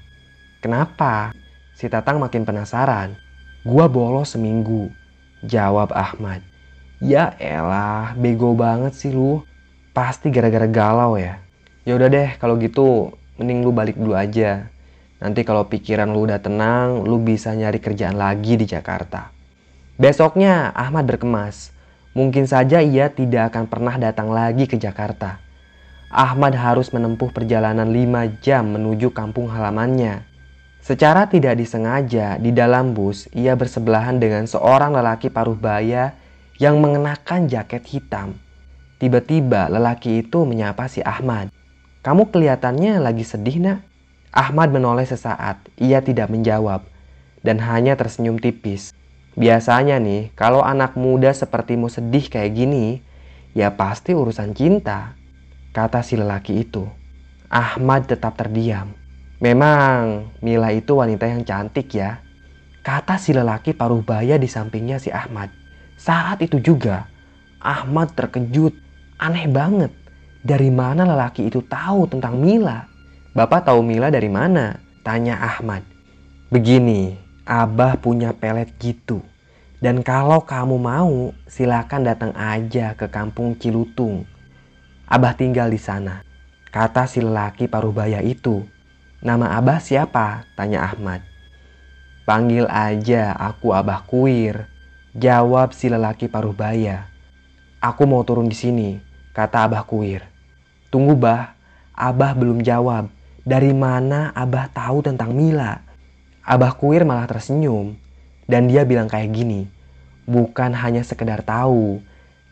Kenapa? 0.65 1.29
Si 1.77 1.85
Tatang 1.85 2.17
makin 2.17 2.41
penasaran. 2.41 3.13
Gua 3.61 3.85
bolos 3.85 4.33
seminggu. 4.33 4.89
Jawab 5.45 5.93
Ahmad. 5.93 6.41
Ya 6.97 7.37
elah, 7.37 8.17
bego 8.17 8.57
banget 8.57 8.97
sih 8.97 9.13
lu. 9.13 9.45
Pasti 9.93 10.33
gara-gara 10.33 10.65
galau 10.65 11.13
ya. 11.13 11.37
Ya 11.85 11.97
udah 11.97 12.09
deh, 12.09 12.29
kalau 12.37 12.57
gitu 12.57 13.11
mending 13.35 13.65
lu 13.65 13.73
balik 13.73 13.97
dulu 13.97 14.13
aja. 14.13 14.70
Nanti 15.21 15.45
kalau 15.45 15.69
pikiran 15.69 16.09
lu 16.09 16.25
udah 16.25 16.41
tenang, 16.41 17.05
lu 17.05 17.21
bisa 17.21 17.53
nyari 17.53 17.77
kerjaan 17.77 18.17
lagi 18.17 18.57
di 18.57 18.65
Jakarta. 18.65 19.29
Besoknya 20.01 20.73
Ahmad 20.73 21.05
berkemas. 21.05 21.69
Mungkin 22.17 22.49
saja 22.49 22.81
ia 22.81 23.13
tidak 23.13 23.53
akan 23.53 23.69
pernah 23.69 23.95
datang 24.01 24.33
lagi 24.33 24.65
ke 24.65 24.81
Jakarta. 24.81 25.37
Ahmad 26.09 26.57
harus 26.57 26.89
menempuh 26.89 27.29
perjalanan 27.29 27.87
5 27.87 28.41
jam 28.41 28.73
menuju 28.73 29.13
kampung 29.13 29.47
halamannya. 29.47 30.25
Secara 30.81 31.29
tidak 31.29 31.61
disengaja, 31.61 32.41
di 32.41 32.49
dalam 32.49 32.97
bus 32.97 33.29
ia 33.29 33.53
bersebelahan 33.53 34.17
dengan 34.17 34.49
seorang 34.49 34.97
lelaki 34.97 35.29
paruh 35.29 35.55
baya 35.55 36.17
yang 36.57 36.81
mengenakan 36.81 37.45
jaket 37.45 37.85
hitam. 37.85 38.33
Tiba-tiba 38.97 39.69
lelaki 39.69 40.25
itu 40.25 40.41
menyapa 40.49 40.89
si 40.89 41.05
Ahmad. 41.05 41.53
Kamu 42.01 42.33
kelihatannya 42.33 42.97
lagi 42.97 43.21
sedih 43.21 43.61
nak? 43.61 43.90
Ahmad 44.31 44.71
menoleh 44.71 45.03
sesaat, 45.03 45.59
ia 45.75 45.99
tidak 45.99 46.31
menjawab 46.31 46.87
dan 47.43 47.59
hanya 47.59 47.99
tersenyum 47.99 48.39
tipis. 48.39 48.95
Biasanya 49.35 49.99
nih, 49.99 50.31
kalau 50.39 50.63
anak 50.63 50.95
muda 50.95 51.35
sepertimu 51.35 51.91
sedih 51.91 52.31
kayak 52.31 52.55
gini, 52.55 53.03
ya 53.51 53.75
pasti 53.75 54.15
urusan 54.15 54.55
cinta, 54.55 55.19
kata 55.75 55.99
si 55.99 56.15
lelaki 56.15 56.63
itu. 56.63 56.87
Ahmad 57.51 58.07
tetap 58.07 58.39
terdiam. 58.39 58.95
Memang 59.43 60.31
Mila 60.39 60.71
itu 60.71 60.95
wanita 60.95 61.27
yang 61.27 61.43
cantik 61.43 61.91
ya. 61.91 62.23
Kata 62.87 63.19
si 63.19 63.35
lelaki 63.35 63.75
paruh 63.75 63.99
baya 63.99 64.39
di 64.39 64.47
sampingnya 64.47 64.95
si 64.95 65.11
Ahmad. 65.11 65.51
Saat 65.99 66.39
itu 66.39 66.63
juga 66.63 67.11
Ahmad 67.59 68.15
terkejut. 68.15 68.71
Aneh 69.19 69.51
banget. 69.51 69.91
Dari 70.41 70.71
mana 70.71 71.03
lelaki 71.03 71.51
itu 71.51 71.59
tahu 71.67 72.07
tentang 72.07 72.39
Mila? 72.39 72.90
Bapak 73.31 73.63
tahu 73.63 73.79
Mila 73.79 74.11
dari 74.11 74.27
mana? 74.27 74.75
Tanya 75.07 75.39
Ahmad. 75.39 75.87
Begini, 76.51 77.15
Abah 77.47 77.95
punya 77.95 78.35
pelet 78.35 78.67
gitu. 78.75 79.23
Dan 79.79 80.03
kalau 80.03 80.43
kamu 80.43 80.75
mau, 80.75 81.31
silakan 81.47 82.05
datang 82.05 82.35
aja 82.35 82.91
ke 82.93 83.07
kampung 83.07 83.55
Cilutung. 83.55 84.27
Abah 85.07 85.33
tinggal 85.33 85.71
di 85.71 85.79
sana. 85.79 86.27
Kata 86.69 87.07
si 87.07 87.23
lelaki 87.23 87.67
paruh 87.71 87.91
baya 87.91 88.23
itu 88.23 88.63
Nama 89.21 89.53
Abah 89.61 89.77
siapa? 89.77 90.49
Tanya 90.57 90.81
Ahmad. 90.81 91.21
Panggil 92.25 92.65
aja 92.65 93.37
aku 93.37 93.69
Abah 93.69 94.01
Kuir. 94.09 94.65
Jawab 95.13 95.77
si 95.77 95.93
lelaki 95.93 96.25
paruh 96.25 96.57
baya. 96.57 97.05
Aku 97.77 98.09
mau 98.09 98.25
turun 98.25 98.49
di 98.49 98.57
sini, 98.57 98.97
kata 99.37 99.69
Abah 99.69 99.85
Kuir. 99.85 100.25
Tunggu 100.89 101.13
bah, 101.13 101.53
Abah 101.93 102.33
belum 102.33 102.65
jawab. 102.65 103.13
Dari 103.41 103.73
mana 103.73 104.29
Abah 104.37 104.69
tahu 104.69 105.01
tentang 105.01 105.33
Mila? 105.33 105.81
Abah 106.45 106.77
Kuir 106.77 107.01
malah 107.01 107.25
tersenyum. 107.25 107.97
Dan 108.45 108.69
dia 108.69 108.85
bilang 108.85 109.09
kayak 109.09 109.33
gini. 109.33 109.65
Bukan 110.29 110.77
hanya 110.77 111.01
sekedar 111.01 111.41
tahu, 111.41 111.97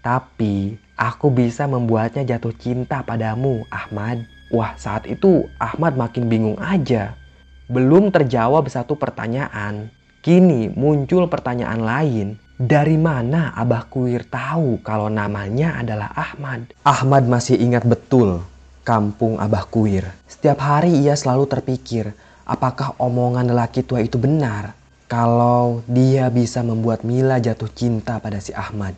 tapi 0.02 0.82
aku 0.98 1.30
bisa 1.30 1.70
membuatnya 1.70 2.26
jatuh 2.26 2.58
cinta 2.58 3.06
padamu, 3.06 3.62
Ahmad. 3.70 4.26
Wah 4.50 4.74
saat 4.82 5.06
itu 5.06 5.46
Ahmad 5.62 5.94
makin 5.94 6.26
bingung 6.26 6.58
aja. 6.58 7.14
Belum 7.70 8.10
terjawab 8.10 8.66
satu 8.66 8.98
pertanyaan. 8.98 9.94
Kini 10.26 10.74
muncul 10.74 11.30
pertanyaan 11.30 11.86
lain. 11.86 12.28
Dari 12.58 12.98
mana 12.98 13.54
Abah 13.54 13.86
Kuir 13.86 14.26
tahu 14.26 14.82
kalau 14.82 15.08
namanya 15.08 15.78
adalah 15.78 16.10
Ahmad? 16.18 16.74
Ahmad 16.82 17.30
masih 17.30 17.62
ingat 17.62 17.86
betul 17.86 18.42
kampung 18.90 19.38
Abah 19.38 19.70
Kuir. 19.70 20.02
Setiap 20.26 20.66
hari 20.66 21.06
ia 21.06 21.14
selalu 21.14 21.46
terpikir, 21.46 22.10
apakah 22.42 22.98
omongan 22.98 23.46
lelaki 23.46 23.86
tua 23.86 24.02
itu 24.02 24.18
benar? 24.18 24.74
Kalau 25.06 25.86
dia 25.86 26.26
bisa 26.34 26.66
membuat 26.66 27.06
Mila 27.06 27.38
jatuh 27.38 27.70
cinta 27.70 28.18
pada 28.18 28.42
si 28.42 28.50
Ahmad. 28.50 28.98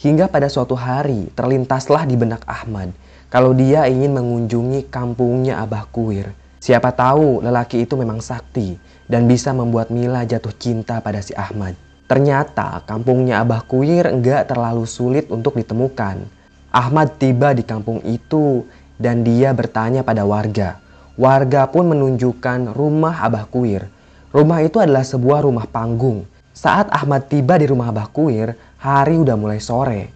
Hingga 0.00 0.32
pada 0.32 0.48
suatu 0.48 0.72
hari 0.72 1.28
terlintaslah 1.36 2.08
di 2.08 2.16
benak 2.16 2.48
Ahmad 2.48 2.96
kalau 3.28 3.52
dia 3.52 3.84
ingin 3.84 4.16
mengunjungi 4.16 4.88
kampungnya 4.88 5.60
Abah 5.60 5.84
Kuir. 5.92 6.32
Siapa 6.56 6.96
tahu 6.96 7.44
lelaki 7.44 7.84
itu 7.84 7.92
memang 7.92 8.24
sakti 8.24 8.80
dan 9.04 9.28
bisa 9.28 9.52
membuat 9.52 9.92
Mila 9.92 10.24
jatuh 10.24 10.56
cinta 10.56 10.96
pada 11.04 11.20
si 11.20 11.36
Ahmad. 11.36 11.76
Ternyata 12.08 12.88
kampungnya 12.88 13.44
Abah 13.44 13.68
Kuir 13.68 14.08
enggak 14.08 14.48
terlalu 14.48 14.88
sulit 14.88 15.28
untuk 15.28 15.60
ditemukan. 15.60 16.24
Ahmad 16.72 17.16
tiba 17.16 17.56
di 17.56 17.64
kampung 17.64 18.04
itu 18.04 18.64
dan 18.96 19.24
dia 19.24 19.52
bertanya 19.52 20.04
pada 20.04 20.24
warga. 20.24 20.80
Warga 21.16 21.68
pun 21.72 21.88
menunjukkan 21.88 22.76
rumah 22.76 23.24
Abah 23.24 23.48
Kuir. 23.48 23.88
Rumah 24.36 24.58
itu 24.60 24.76
adalah 24.76 25.00
sebuah 25.00 25.48
rumah 25.48 25.64
panggung. 25.64 26.28
Saat 26.52 26.92
Ahmad 26.92 27.28
tiba 27.32 27.56
di 27.56 27.64
rumah 27.68 27.88
Abah 27.88 28.08
Kuir, 28.12 28.52
hari 28.76 29.16
udah 29.16 29.36
mulai 29.36 29.60
sore. 29.60 30.12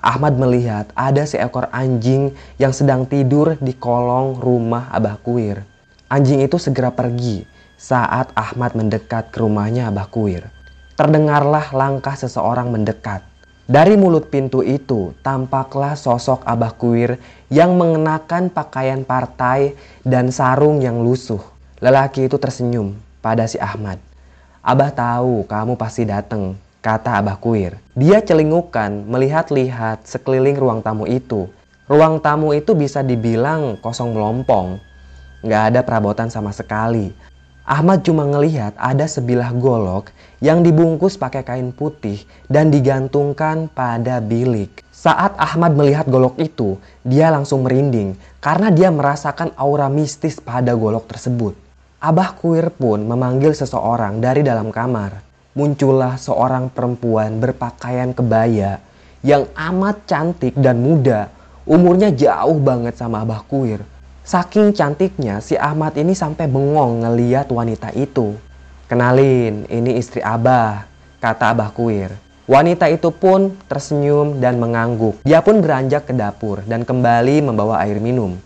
Ahmad 0.00 0.40
melihat 0.40 0.88
ada 0.96 1.28
seekor 1.28 1.68
anjing 1.76 2.32
yang 2.56 2.72
sedang 2.72 3.04
tidur 3.04 3.60
di 3.60 3.76
kolong 3.76 4.40
rumah 4.40 4.88
Abah 4.88 5.20
Kuir. 5.20 5.60
Anjing 6.08 6.40
itu 6.40 6.56
segera 6.56 6.88
pergi 6.88 7.44
saat 7.76 8.32
Ahmad 8.32 8.72
mendekat 8.72 9.28
ke 9.28 9.44
rumahnya 9.44 9.92
Abah 9.92 10.08
Kuir. 10.08 10.48
Terdengarlah 10.96 11.72
langkah 11.76 12.16
seseorang 12.16 12.72
mendekat. 12.72 13.29
Dari 13.70 13.94
mulut 13.94 14.34
pintu 14.34 14.66
itu 14.66 15.14
tampaklah 15.22 15.94
sosok 15.94 16.42
Abah 16.42 16.74
Kuir 16.74 17.22
yang 17.54 17.78
mengenakan 17.78 18.50
pakaian 18.50 19.06
partai 19.06 19.78
dan 20.02 20.34
sarung 20.34 20.82
yang 20.82 21.06
lusuh. 21.06 21.38
Lelaki 21.78 22.26
itu 22.26 22.34
tersenyum 22.34 22.98
pada 23.22 23.46
si 23.46 23.62
Ahmad. 23.62 24.02
Abah 24.58 24.90
tahu 24.90 25.46
kamu 25.46 25.78
pasti 25.78 26.02
datang 26.02 26.58
kata 26.82 27.22
Abah 27.22 27.38
Kuir. 27.38 27.78
Dia 27.94 28.18
celingukan 28.18 29.06
melihat-lihat 29.06 30.02
sekeliling 30.02 30.58
ruang 30.58 30.82
tamu 30.82 31.06
itu. 31.06 31.46
Ruang 31.86 32.18
tamu 32.18 32.50
itu 32.50 32.74
bisa 32.74 33.06
dibilang 33.06 33.78
kosong 33.78 34.18
melompong. 34.18 34.82
Nggak 35.46 35.62
ada 35.70 35.80
perabotan 35.86 36.26
sama 36.26 36.50
sekali. 36.50 37.14
Ahmad 37.70 38.02
cuma 38.02 38.26
ngelihat 38.26 38.74
ada 38.74 39.06
sebilah 39.06 39.54
golok 39.54 40.10
yang 40.42 40.66
dibungkus 40.66 41.14
pakai 41.14 41.46
kain 41.46 41.70
putih 41.70 42.18
dan 42.50 42.74
digantungkan 42.74 43.70
pada 43.70 44.18
bilik. 44.18 44.82
Saat 44.90 45.38
Ahmad 45.38 45.78
melihat 45.78 46.10
golok 46.10 46.34
itu, 46.42 46.82
dia 47.06 47.30
langsung 47.30 47.62
merinding 47.62 48.18
karena 48.42 48.74
dia 48.74 48.90
merasakan 48.90 49.54
aura 49.54 49.86
mistis 49.86 50.42
pada 50.42 50.74
golok 50.74 51.06
tersebut. 51.14 51.54
Abah 52.02 52.34
Kuir 52.34 52.74
pun 52.74 53.06
memanggil 53.06 53.54
seseorang 53.54 54.18
dari 54.18 54.42
dalam 54.42 54.74
kamar 54.74 55.30
muncullah 55.54 56.18
seorang 56.18 56.74
perempuan 56.74 57.38
berpakaian 57.38 58.10
kebaya 58.14 58.82
yang 59.22 59.46
amat 59.54 60.10
cantik 60.10 60.58
dan 60.58 60.82
muda. 60.82 61.30
Umurnya 61.70 62.10
jauh 62.10 62.58
banget 62.58 62.98
sama 62.98 63.22
Abah 63.22 63.46
Kuir. 63.46 63.86
Saking 64.30 64.70
cantiknya 64.70 65.42
si 65.42 65.58
Ahmad 65.58 65.98
ini 65.98 66.14
sampai 66.14 66.46
bengong 66.46 67.02
ngeliat 67.02 67.50
wanita 67.50 67.90
itu. 67.98 68.38
Kenalin, 68.86 69.66
ini 69.66 69.98
istri 69.98 70.22
Abah, 70.22 70.86
kata 71.18 71.50
Abah 71.50 71.74
Kuir. 71.74 72.14
Wanita 72.46 72.86
itu 72.86 73.10
pun 73.10 73.58
tersenyum 73.66 74.38
dan 74.38 74.62
mengangguk. 74.62 75.18
Dia 75.26 75.42
pun 75.42 75.58
beranjak 75.58 76.06
ke 76.06 76.14
dapur 76.14 76.62
dan 76.62 76.86
kembali 76.86 77.42
membawa 77.42 77.82
air 77.82 77.98
minum. 77.98 78.38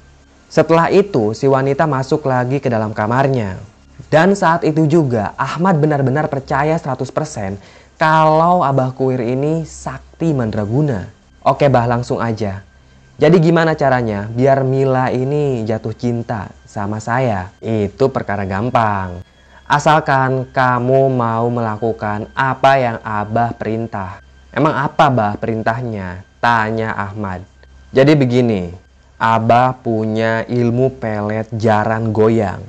Setelah 0.49 0.89
itu, 0.89 1.37
si 1.37 1.45
wanita 1.45 1.85
masuk 1.85 2.25
lagi 2.25 2.65
ke 2.65 2.73
dalam 2.73 2.97
kamarnya. 2.97 3.61
Dan 4.09 4.33
saat 4.33 4.65
itu 4.65 4.89
juga 4.89 5.37
Ahmad 5.37 5.77
benar-benar 5.77 6.33
percaya 6.33 6.81
100% 6.81 7.61
kalau 8.01 8.65
Abah 8.65 8.97
Kuir 8.97 9.21
ini 9.21 9.69
sakti 9.69 10.33
mandraguna. 10.33 11.13
Oke 11.45 11.69
bah 11.69 11.85
langsung 11.85 12.25
aja. 12.25 12.65
Jadi 13.15 13.39
gimana 13.39 13.79
caranya 13.79 14.27
biar 14.27 14.67
Mila 14.67 15.07
ini 15.15 15.63
jatuh 15.63 15.95
cinta 15.95 16.51
sama 16.67 16.99
saya? 16.99 17.55
Itu 17.63 18.11
perkara 18.11 18.43
gampang. 18.43 19.23
Asalkan 19.71 20.51
kamu 20.51 21.15
mau 21.15 21.47
melakukan 21.47 22.27
apa 22.35 22.75
yang 22.75 22.99
Abah 23.07 23.55
perintah. 23.55 24.19
Emang 24.51 24.75
apa 24.75 25.07
bah 25.15 25.39
perintahnya? 25.39 26.27
Tanya 26.43 26.91
Ahmad. 26.99 27.47
Jadi 27.95 28.19
begini, 28.19 28.75
Abah 29.15 29.79
punya 29.79 30.43
ilmu 30.51 30.99
pelet 30.99 31.47
jaran 31.55 32.11
goyang. 32.11 32.67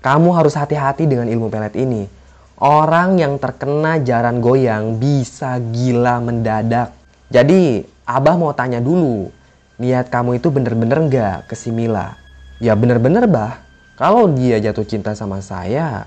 Kamu 0.00 0.32
harus 0.32 0.56
hati-hati 0.56 1.04
dengan 1.04 1.28
ilmu 1.28 1.52
pelet 1.52 1.76
ini. 1.76 2.08
Orang 2.56 3.20
yang 3.20 3.36
terkena 3.36 4.00
jaran 4.00 4.40
goyang 4.40 4.96
bisa 4.96 5.60
gila 5.60 6.24
mendadak. 6.24 6.96
Jadi, 7.28 7.84
Abah 8.08 8.34
mau 8.40 8.56
tanya 8.56 8.80
dulu, 8.80 9.28
niat 9.78 10.10
kamu 10.10 10.42
itu 10.42 10.50
bener-bener 10.50 10.98
nggak 11.06 11.50
ke 11.50 11.54
si 11.54 11.70
Mila? 11.70 12.18
Ya 12.58 12.74
bener-bener 12.74 13.30
bah, 13.30 13.62
kalau 13.94 14.30
dia 14.30 14.58
jatuh 14.58 14.86
cinta 14.86 15.14
sama 15.14 15.38
saya, 15.42 16.06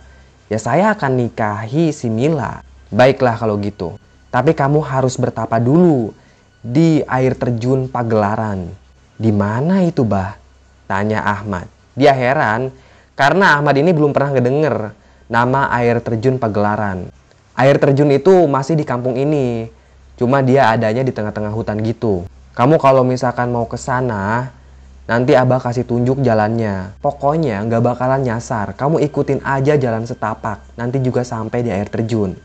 ya 0.52 0.60
saya 0.60 0.92
akan 0.96 1.28
nikahi 1.28 1.96
si 1.96 2.12
Mila. 2.12 2.64
Baiklah 2.92 3.40
kalau 3.40 3.56
gitu. 3.60 3.96
Tapi 4.32 4.52
kamu 4.52 4.84
harus 4.84 5.16
bertapa 5.16 5.60
dulu 5.60 6.12
di 6.60 7.04
air 7.08 7.36
terjun 7.36 7.88
Pagelaran. 7.88 8.68
Di 9.16 9.32
mana 9.32 9.84
itu, 9.84 10.08
Bah? 10.08 10.36
Tanya 10.88 11.24
Ahmad. 11.24 11.68
Dia 11.96 12.16
heran 12.16 12.72
karena 13.16 13.60
Ahmad 13.60 13.76
ini 13.76 13.92
belum 13.92 14.16
pernah 14.16 14.36
ngedenger 14.36 14.76
nama 15.28 15.72
air 15.72 16.00
terjun 16.00 16.40
Pagelaran. 16.40 17.12
Air 17.56 17.76
terjun 17.80 18.12
itu 18.12 18.48
masih 18.48 18.80
di 18.80 18.88
kampung 18.88 19.20
ini. 19.20 19.68
Cuma 20.16 20.40
dia 20.40 20.72
adanya 20.72 21.04
di 21.04 21.12
tengah-tengah 21.12 21.52
hutan 21.52 21.80
gitu. 21.84 22.24
Kamu 22.52 22.76
kalau 22.84 23.08
misalkan 23.08 23.48
mau 23.48 23.64
ke 23.64 23.80
sana, 23.80 24.52
nanti 25.08 25.32
abah 25.40 25.64
kasih 25.64 25.88
tunjuk 25.88 26.20
jalannya. 26.20 27.00
Pokoknya 27.00 27.64
nggak 27.64 27.80
bakalan 27.80 28.28
nyasar. 28.28 28.76
Kamu 28.76 29.00
ikutin 29.00 29.40
aja 29.48 29.80
jalan 29.80 30.04
setapak. 30.04 30.60
Nanti 30.76 31.00
juga 31.00 31.24
sampai 31.24 31.64
di 31.64 31.72
air 31.72 31.88
terjun. 31.88 32.36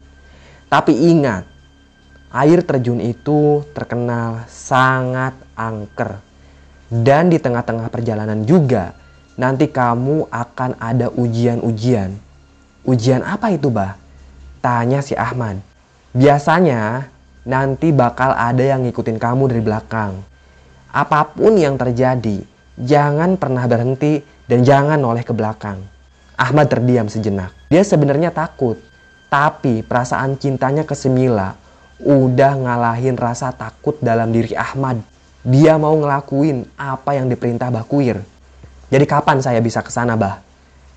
Tapi 0.71 0.95
ingat, 1.11 1.43
air 2.31 2.63
terjun 2.63 3.03
itu 3.03 3.67
terkenal 3.75 4.47
sangat 4.47 5.35
angker. 5.59 6.23
Dan 6.87 7.35
di 7.35 7.43
tengah-tengah 7.43 7.91
perjalanan 7.91 8.47
juga, 8.47 8.95
nanti 9.35 9.67
kamu 9.67 10.31
akan 10.31 10.79
ada 10.79 11.11
ujian-ujian. 11.11 12.15
Ujian 12.87 13.27
apa 13.27 13.51
itu, 13.51 13.75
Bah? 13.75 13.99
Tanya 14.63 15.03
si 15.03 15.19
Ahmad. 15.19 15.59
Biasanya 16.15 17.11
nanti 17.47 17.95
bakal 17.95 18.35
ada 18.35 18.61
yang 18.61 18.83
ngikutin 18.83 19.17
kamu 19.23 19.49
dari 19.49 19.63
belakang. 19.63 20.19
Apa 20.91 21.31
pun 21.31 21.55
yang 21.55 21.79
terjadi, 21.79 22.43
jangan 22.75 23.39
pernah 23.39 23.63
berhenti 23.71 24.21
dan 24.51 24.67
jangan 24.67 24.99
noleh 24.99 25.23
ke 25.23 25.31
belakang. 25.31 25.79
Ahmad 26.37 26.69
terdiam 26.69 27.07
sejenak. 27.07 27.55
Dia 27.71 27.87
sebenarnya 27.87 28.35
takut, 28.35 28.77
tapi 29.31 29.81
perasaan 29.87 30.37
cintanya 30.37 30.83
ke 30.83 30.93
Semila 30.93 31.57
udah 32.03 32.53
ngalahin 32.61 33.17
rasa 33.17 33.55
takut 33.57 33.97
dalam 34.05 34.35
diri 34.35 34.53
Ahmad. 34.53 35.01
Dia 35.47 35.79
mau 35.81 35.95
ngelakuin 35.97 36.67
apa 36.77 37.17
yang 37.17 37.31
diperintah 37.31 37.71
Bakuir. 37.71 38.21
Jadi 38.91 39.05
kapan 39.07 39.41
saya 39.41 39.63
bisa 39.63 39.81
ke 39.81 39.89
sana, 39.89 40.19
Bah? 40.19 40.43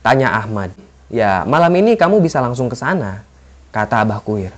Tanya 0.02 0.34
Ahmad. 0.36 0.74
Ya, 1.10 1.42
malam 1.46 1.74
ini 1.74 1.98
kamu 1.98 2.22
bisa 2.22 2.38
langsung 2.38 2.70
ke 2.70 2.78
sana, 2.78 3.26
kata 3.74 4.06
Abah 4.06 4.22
Kuir. 4.22 4.54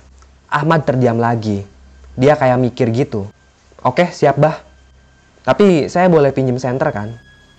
Ahmad 0.52 0.84
terdiam 0.84 1.16
lagi. 1.16 1.64
Dia 2.14 2.36
kayak 2.36 2.60
mikir 2.60 2.92
gitu. 2.92 3.28
Oke, 3.80 4.12
siap 4.12 4.36
bah. 4.36 4.60
Tapi 5.42 5.90
saya 5.90 6.06
boleh 6.06 6.30
pinjem 6.30 6.60
senter 6.60 6.92
kan? 6.92 7.08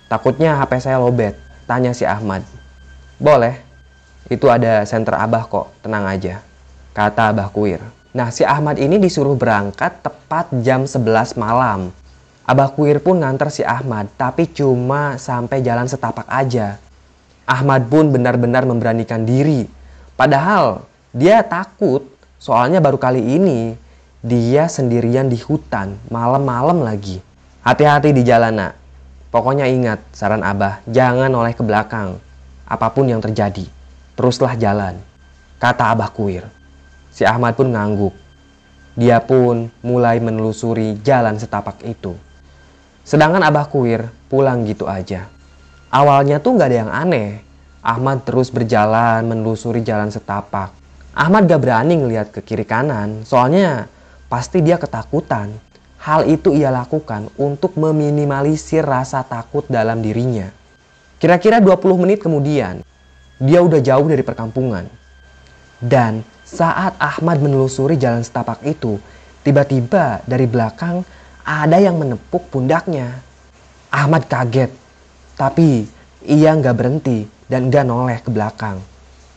Takutnya 0.08 0.56
HP 0.56 0.80
saya 0.80 0.96
lobet. 1.02 1.36
Tanya 1.66 1.92
si 1.92 2.06
Ahmad. 2.06 2.46
Boleh. 3.18 3.60
Itu 4.30 4.48
ada 4.48 4.88
senter 4.88 5.20
Abah 5.20 5.44
kok, 5.44 5.68
tenang 5.84 6.08
aja. 6.08 6.40
Kata 6.96 7.34
Abah 7.34 7.52
Kuir. 7.52 7.82
Nah, 8.14 8.30
si 8.30 8.46
Ahmad 8.46 8.78
ini 8.78 8.96
disuruh 8.96 9.34
berangkat 9.34 10.00
tepat 10.00 10.48
jam 10.62 10.86
11 10.86 11.34
malam. 11.34 11.90
Abah 12.46 12.70
Kuir 12.72 13.02
pun 13.02 13.20
nganter 13.20 13.50
si 13.50 13.66
Ahmad, 13.66 14.06
tapi 14.14 14.46
cuma 14.48 15.18
sampai 15.18 15.60
jalan 15.60 15.90
setapak 15.90 16.24
aja. 16.30 16.78
Ahmad 17.44 17.90
pun 17.90 18.08
benar-benar 18.08 18.64
memberanikan 18.64 19.26
diri. 19.28 19.68
Padahal 20.16 20.86
dia 21.12 21.44
takut, 21.44 22.06
soalnya 22.40 22.80
baru 22.80 22.96
kali 22.96 23.20
ini 23.20 23.76
dia 24.24 24.72
sendirian 24.72 25.28
di 25.28 25.36
hutan, 25.36 26.00
malam-malam 26.08 26.80
lagi. 26.80 27.20
Hati-hati 27.60 28.16
di 28.16 28.24
jalan, 28.24 28.56
nak. 28.56 28.72
Pokoknya 29.28 29.68
ingat, 29.68 30.00
saran 30.16 30.40
Abah, 30.40 30.80
jangan 30.88 31.28
oleh 31.28 31.52
ke 31.52 31.60
belakang. 31.60 32.16
Apa 32.64 32.88
pun 32.88 33.04
yang 33.04 33.20
terjadi, 33.20 33.68
teruslah 34.16 34.56
jalan. 34.56 34.96
Kata 35.60 35.92
Abah 35.92 36.08
Kuir. 36.08 36.48
Si 37.12 37.20
Ahmad 37.20 37.52
pun 37.52 37.68
ngangguk. 37.68 38.16
Dia 38.96 39.20
pun 39.20 39.68
mulai 39.84 40.24
menelusuri 40.24 40.96
jalan 41.04 41.36
setapak 41.36 41.84
itu. 41.84 42.16
Sedangkan 43.04 43.44
Abah 43.44 43.68
Kuir 43.68 44.08
pulang 44.32 44.64
gitu 44.64 44.88
aja. 44.88 45.28
Awalnya 45.92 46.40
tuh 46.40 46.56
gak 46.56 46.72
ada 46.72 46.78
yang 46.80 46.88
aneh. 46.88 47.44
Ahmad 47.84 48.24
terus 48.24 48.48
berjalan 48.48 49.28
menelusuri 49.28 49.84
jalan 49.84 50.08
setapak. 50.08 50.72
Ahmad 51.12 51.44
gak 51.44 51.60
berani 51.60 52.00
ngeliat 52.00 52.32
ke 52.32 52.40
kiri 52.40 52.64
kanan, 52.64 53.28
soalnya 53.28 53.92
pasti 54.34 54.58
dia 54.58 54.82
ketakutan. 54.82 55.54
Hal 56.02 56.26
itu 56.26 56.50
ia 56.58 56.74
lakukan 56.74 57.30
untuk 57.38 57.78
meminimalisir 57.78 58.82
rasa 58.82 59.22
takut 59.22 59.62
dalam 59.70 60.02
dirinya. 60.02 60.50
Kira-kira 61.22 61.62
20 61.62 62.02
menit 62.02 62.18
kemudian, 62.18 62.82
dia 63.38 63.62
udah 63.62 63.78
jauh 63.78 64.10
dari 64.10 64.26
perkampungan. 64.26 64.90
Dan 65.78 66.26
saat 66.42 66.98
Ahmad 66.98 67.38
menelusuri 67.38 67.94
jalan 67.94 68.26
setapak 68.26 68.66
itu, 68.66 68.98
tiba-tiba 69.46 70.18
dari 70.26 70.50
belakang 70.50 71.06
ada 71.46 71.78
yang 71.78 71.94
menepuk 71.94 72.50
pundaknya. 72.50 73.22
Ahmad 73.94 74.26
kaget, 74.26 74.74
tapi 75.38 75.86
ia 76.26 76.58
nggak 76.58 76.74
berhenti 76.74 77.22
dan 77.46 77.70
nggak 77.70 77.86
noleh 77.86 78.18
ke 78.18 78.34
belakang. 78.34 78.82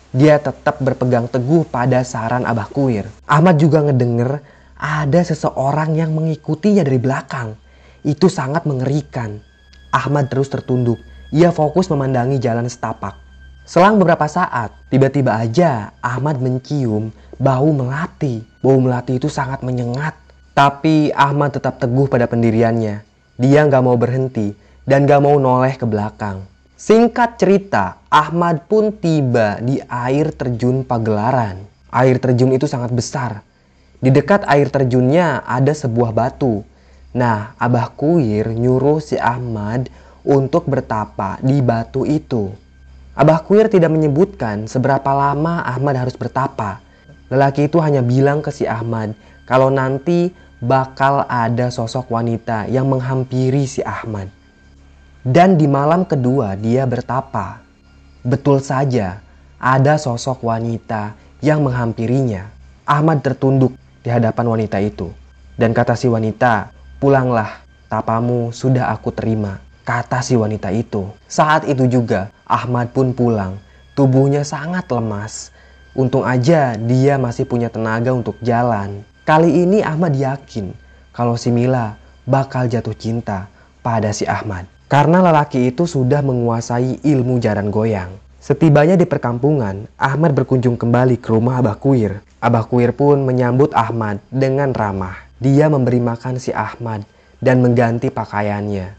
Dia 0.09 0.41
tetap 0.41 0.81
berpegang 0.81 1.29
teguh 1.29 1.69
pada 1.69 2.01
saran 2.01 2.49
Abah 2.49 2.65
Kuir. 2.65 3.05
Ahmad 3.29 3.61
juga 3.61 3.85
ngedenger 3.85 4.56
ada 4.77 5.21
seseorang 5.25 5.97
yang 5.97 6.13
mengikutinya 6.13 6.85
dari 6.85 7.01
belakang. 7.01 7.57
Itu 8.05 8.29
sangat 8.29 8.69
mengerikan. 8.69 9.41
Ahmad 9.89 10.29
terus 10.29 10.47
tertunduk. 10.53 11.01
Ia 11.33 11.51
fokus 11.51 11.89
memandangi 11.89 12.37
jalan 12.37 12.69
setapak. 12.69 13.17
Selang 13.67 13.99
beberapa 13.99 14.23
saat, 14.31 14.71
tiba-tiba 14.87 15.35
aja 15.35 15.91
Ahmad 15.99 16.39
mencium 16.39 17.11
bau 17.35 17.69
melati. 17.75 18.45
Bau 18.63 18.79
melati 18.79 19.19
itu 19.19 19.27
sangat 19.27 19.65
menyengat. 19.65 20.15
Tapi 20.55 21.11
Ahmad 21.11 21.57
tetap 21.57 21.81
teguh 21.81 22.07
pada 22.07 22.29
pendiriannya. 22.29 23.03
Dia 23.37 23.67
nggak 23.67 23.83
mau 23.83 23.97
berhenti 23.99 24.55
dan 24.87 25.03
gak 25.03 25.19
mau 25.19 25.35
noleh 25.35 25.75
ke 25.75 25.83
belakang. 25.83 26.47
Singkat 26.79 27.35
cerita, 27.35 27.99
Ahmad 28.07 28.71
pun 28.71 28.95
tiba 28.95 29.59
di 29.59 29.83
air 29.83 30.31
terjun 30.31 30.87
Pagelaran. 30.87 31.59
Air 31.91 32.23
terjun 32.23 32.55
itu 32.55 32.71
sangat 32.71 32.95
besar 32.95 33.43
di 33.97 34.13
dekat 34.13 34.45
air 34.45 34.69
terjunnya 34.69 35.41
ada 35.41 35.73
sebuah 35.73 36.13
batu. 36.13 36.61
Nah, 37.17 37.57
Abah 37.57 37.89
Kuir 37.97 38.53
nyuruh 38.53 39.01
si 39.01 39.17
Ahmad 39.17 39.89
untuk 40.21 40.69
bertapa 40.69 41.41
di 41.41 41.65
batu 41.65 42.05
itu. 42.05 42.53
Abah 43.17 43.41
Kuir 43.41 43.65
tidak 43.73 43.89
menyebutkan 43.89 44.69
seberapa 44.69 45.09
lama 45.09 45.65
Ahmad 45.65 45.97
harus 45.97 46.13
bertapa. 46.13 46.77
Lelaki 47.33 47.65
itu 47.65 47.81
hanya 47.81 48.05
bilang 48.05 48.45
ke 48.45 48.53
si 48.53 48.69
Ahmad 48.69 49.17
kalau 49.49 49.73
nanti 49.73 50.29
bakal 50.61 51.25
ada 51.25 51.73
sosok 51.73 52.13
wanita 52.13 52.69
yang 52.69 52.85
menghampiri 52.85 53.65
si 53.65 53.81
Ahmad. 53.81 54.29
Dan 55.25 55.57
di 55.57 55.65
malam 55.65 56.05
kedua 56.05 56.53
dia 56.53 56.85
bertapa. 56.85 57.65
Betul 58.21 58.61
saja, 58.61 59.19
ada 59.57 59.97
sosok 59.97 60.45
wanita 60.45 61.17
yang 61.41 61.65
menghampirinya. 61.65 62.53
Ahmad 62.87 63.25
tertunduk 63.25 63.75
di 64.07 64.09
hadapan 64.15 64.47
wanita 64.47 64.79
itu. 64.79 65.11
Dan 65.59 65.75
kata 65.75 65.99
si 65.99 66.07
wanita, 66.07 66.71
pulanglah, 67.03 67.59
tapamu 67.91 68.55
sudah 68.55 68.87
aku 68.95 69.11
terima. 69.11 69.59
Kata 69.83 70.23
si 70.23 70.39
wanita 70.39 70.71
itu. 70.71 71.11
Saat 71.27 71.67
itu 71.67 71.83
juga 71.91 72.31
Ahmad 72.47 72.95
pun 72.95 73.11
pulang. 73.11 73.59
Tubuhnya 73.99 74.47
sangat 74.47 74.87
lemas. 74.87 75.51
Untung 75.91 76.23
aja 76.23 76.79
dia 76.79 77.19
masih 77.19 77.43
punya 77.43 77.67
tenaga 77.67 78.15
untuk 78.15 78.39
jalan. 78.39 79.03
Kali 79.27 79.67
ini 79.67 79.83
Ahmad 79.83 80.15
yakin 80.15 80.71
kalau 81.11 81.35
si 81.35 81.51
Mila 81.51 81.99
bakal 82.23 82.71
jatuh 82.71 82.95
cinta 82.95 83.51
pada 83.83 84.15
si 84.15 84.23
Ahmad. 84.23 84.63
Karena 84.87 85.19
lelaki 85.19 85.67
itu 85.67 85.83
sudah 85.83 86.23
menguasai 86.23 87.03
ilmu 87.03 87.43
jaran 87.43 87.67
goyang. 87.67 88.15
Setibanya 88.39 88.95
di 88.95 89.03
perkampungan, 89.03 89.91
Ahmad 89.99 90.31
berkunjung 90.31 90.79
kembali 90.79 91.19
ke 91.19 91.35
rumah 91.35 91.59
Abah 91.59 91.75
Kuir. 91.75 92.23
Abah 92.37 92.69
Kuir 92.69 92.93
pun 92.93 93.25
menyambut 93.25 93.73
Ahmad 93.73 94.21
dengan 94.29 94.69
ramah. 94.69 95.17
Dia 95.41 95.73
memberi 95.73 95.97
makan 95.97 96.37
si 96.37 96.53
Ahmad 96.53 97.01
dan 97.41 97.65
mengganti 97.65 98.13
pakaiannya. 98.13 98.93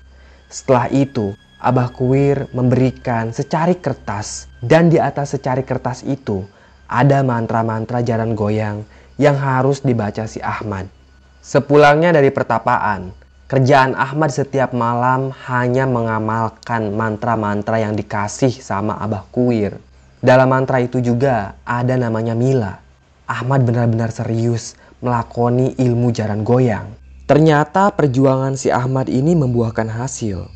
Setelah 0.51 0.91
itu, 0.91 1.39
Abah 1.63 1.95
Kuir 1.95 2.51
memberikan 2.51 3.31
secari 3.31 3.79
kertas 3.79 4.51
dan 4.59 4.91
di 4.91 4.99
atas 4.99 5.39
secari 5.39 5.63
kertas 5.63 6.03
itu 6.03 6.43
ada 6.91 7.23
mantra-mantra 7.23 8.03
jaran 8.03 8.35
goyang 8.35 8.83
yang 9.23 9.39
harus 9.39 9.87
dibaca 9.87 10.27
si 10.27 10.43
Ahmad. 10.43 10.91
Sepulangnya 11.39 12.11
dari 12.11 12.35
pertapaan, 12.35 13.15
kerjaan 13.47 13.95
Ahmad 13.95 14.35
setiap 14.35 14.75
malam 14.75 15.31
hanya 15.47 15.87
mengamalkan 15.87 16.91
mantra-mantra 16.91 17.79
yang 17.79 17.95
dikasih 17.95 18.51
sama 18.51 18.99
Abah 18.99 19.23
Kuir. 19.31 19.79
Dalam 20.19 20.51
mantra 20.51 20.83
itu 20.83 20.99
juga 20.99 21.55
ada 21.63 21.95
namanya 21.95 22.35
Mila. 22.35 22.88
Ahmad 23.29 23.69
benar-benar 23.69 24.09
serius 24.09 24.73
melakoni 25.05 25.77
ilmu 25.77 26.09
jaran 26.17 26.41
goyang. 26.49 26.97
Ternyata 27.29 27.93
perjuangan 27.93 28.57
si 28.57 28.73
Ahmad 28.73 29.13
ini 29.13 29.37
membuahkan 29.37 29.85
hasil. 29.85 30.49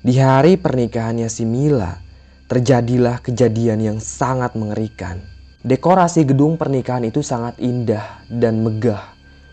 Di 0.00 0.16
hari 0.16 0.56
pernikahannya 0.56 1.28
si 1.28 1.44
Mila, 1.44 2.00
terjadilah 2.48 3.20
kejadian 3.20 3.84
yang 3.84 3.98
sangat 4.00 4.56
mengerikan. 4.56 5.20
Dekorasi 5.60 6.24
gedung 6.24 6.56
pernikahan 6.56 7.04
itu 7.04 7.20
sangat 7.20 7.60
indah 7.60 8.24
dan 8.32 8.64
megah, 8.64 9.04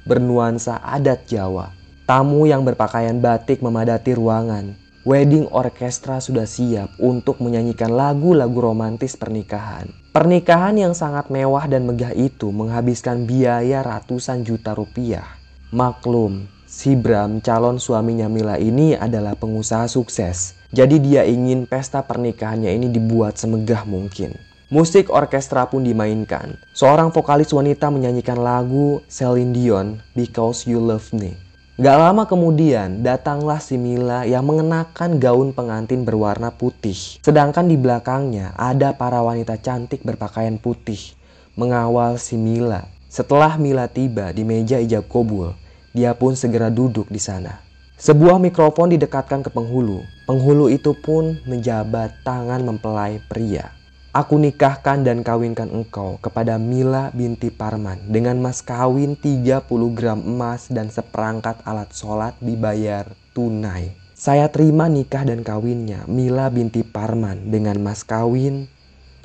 bernuansa 0.08 0.80
adat 0.80 1.28
Jawa. 1.28 1.76
Tamu 2.08 2.48
yang 2.48 2.64
berpakaian 2.64 3.20
batik 3.20 3.60
memadati 3.60 4.16
ruangan. 4.16 4.80
Wedding 5.02 5.50
orkestra 5.50 6.22
sudah 6.22 6.46
siap 6.46 6.94
untuk 7.02 7.42
menyanyikan 7.42 7.90
lagu-lagu 7.90 8.54
romantis 8.54 9.18
pernikahan. 9.18 9.90
Pernikahan 10.14 10.78
yang 10.78 10.94
sangat 10.94 11.34
mewah 11.34 11.66
dan 11.66 11.90
megah 11.90 12.14
itu 12.14 12.54
menghabiskan 12.54 13.26
biaya 13.26 13.82
ratusan 13.82 14.46
juta 14.46 14.78
rupiah. 14.78 15.26
Maklum, 15.74 16.46
Si 16.70 16.94
Bram, 16.94 17.42
calon 17.42 17.82
suaminya 17.82 18.30
Mila 18.30 18.62
ini 18.62 18.94
adalah 18.94 19.34
pengusaha 19.34 19.90
sukses. 19.90 20.54
Jadi 20.70 21.02
dia 21.02 21.26
ingin 21.26 21.66
pesta 21.66 22.06
pernikahannya 22.06 22.70
ini 22.70 22.94
dibuat 22.94 23.42
semegah 23.42 23.82
mungkin. 23.90 24.38
Musik 24.70 25.10
orkestra 25.10 25.66
pun 25.66 25.82
dimainkan. 25.82 26.62
Seorang 26.78 27.10
vokalis 27.10 27.50
wanita 27.50 27.90
menyanyikan 27.90 28.38
lagu 28.38 29.02
Celine 29.10 29.50
Dion, 29.50 29.88
Because 30.14 30.70
You 30.70 30.78
Love 30.78 31.10
Me. 31.12 31.51
Gak 31.82 31.98
lama 31.98 32.30
kemudian 32.30 33.02
datanglah 33.02 33.58
si 33.58 33.74
Mila 33.74 34.22
yang 34.22 34.46
mengenakan 34.46 35.18
gaun 35.18 35.50
pengantin 35.50 36.06
berwarna 36.06 36.54
putih. 36.54 37.18
Sedangkan 37.26 37.66
di 37.66 37.74
belakangnya 37.74 38.54
ada 38.54 38.94
para 38.94 39.18
wanita 39.26 39.58
cantik 39.58 40.06
berpakaian 40.06 40.62
putih 40.62 41.18
mengawal 41.58 42.22
si 42.22 42.38
Mila. 42.38 42.86
Setelah 43.10 43.58
Mila 43.58 43.90
tiba 43.90 44.30
di 44.30 44.46
meja 44.46 44.78
ijab 44.78 45.10
kobul, 45.10 45.58
dia 45.90 46.14
pun 46.14 46.38
segera 46.38 46.70
duduk 46.70 47.10
di 47.10 47.18
sana. 47.18 47.66
Sebuah 47.98 48.38
mikrofon 48.38 48.94
didekatkan 48.94 49.42
ke 49.42 49.50
penghulu. 49.50 50.06
Penghulu 50.30 50.70
itu 50.70 50.94
pun 50.94 51.42
menjabat 51.50 52.14
tangan 52.22 52.62
mempelai 52.62 53.18
pria. 53.26 53.74
Aku 54.12 54.36
nikahkan 54.36 55.08
dan 55.08 55.24
kawinkan 55.24 55.72
engkau 55.72 56.20
kepada 56.20 56.60
Mila 56.60 57.16
binti 57.16 57.48
Parman 57.48 57.96
dengan 58.12 58.44
mas 58.44 58.60
kawin 58.60 59.16
30 59.16 59.72
gram 59.96 60.20
emas 60.20 60.68
dan 60.68 60.92
seperangkat 60.92 61.64
alat 61.64 61.96
sholat 61.96 62.36
dibayar 62.44 63.08
tunai. 63.32 63.96
Saya 64.12 64.52
terima 64.52 64.92
nikah 64.92 65.24
dan 65.24 65.48
kawinnya 65.48 66.04
Mila 66.12 66.52
binti 66.52 66.84
Parman 66.84 67.56
dengan 67.56 67.80
mas 67.80 68.04
kawin. 68.04 68.68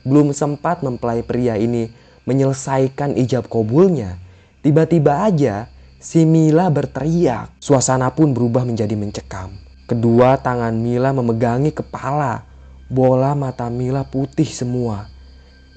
Belum 0.06 0.30
sempat 0.30 0.86
mempelai 0.86 1.26
pria 1.26 1.58
ini 1.58 1.90
menyelesaikan 2.22 3.18
ijab 3.18 3.50
kobulnya. 3.50 4.22
Tiba-tiba 4.62 5.26
aja 5.26 5.66
Si 5.96 6.22
Mila 6.22 6.70
berteriak. 6.70 7.58
Suasana 7.58 8.14
pun 8.14 8.30
berubah 8.30 8.62
menjadi 8.62 8.94
mencekam. 8.94 9.50
Kedua 9.90 10.38
tangan 10.38 10.70
Mila 10.78 11.10
memegangi 11.10 11.74
kepala. 11.74 12.46
Bola 12.86 13.34
mata 13.34 13.66
Mila 13.66 14.06
putih 14.06 14.46
semua. 14.46 15.10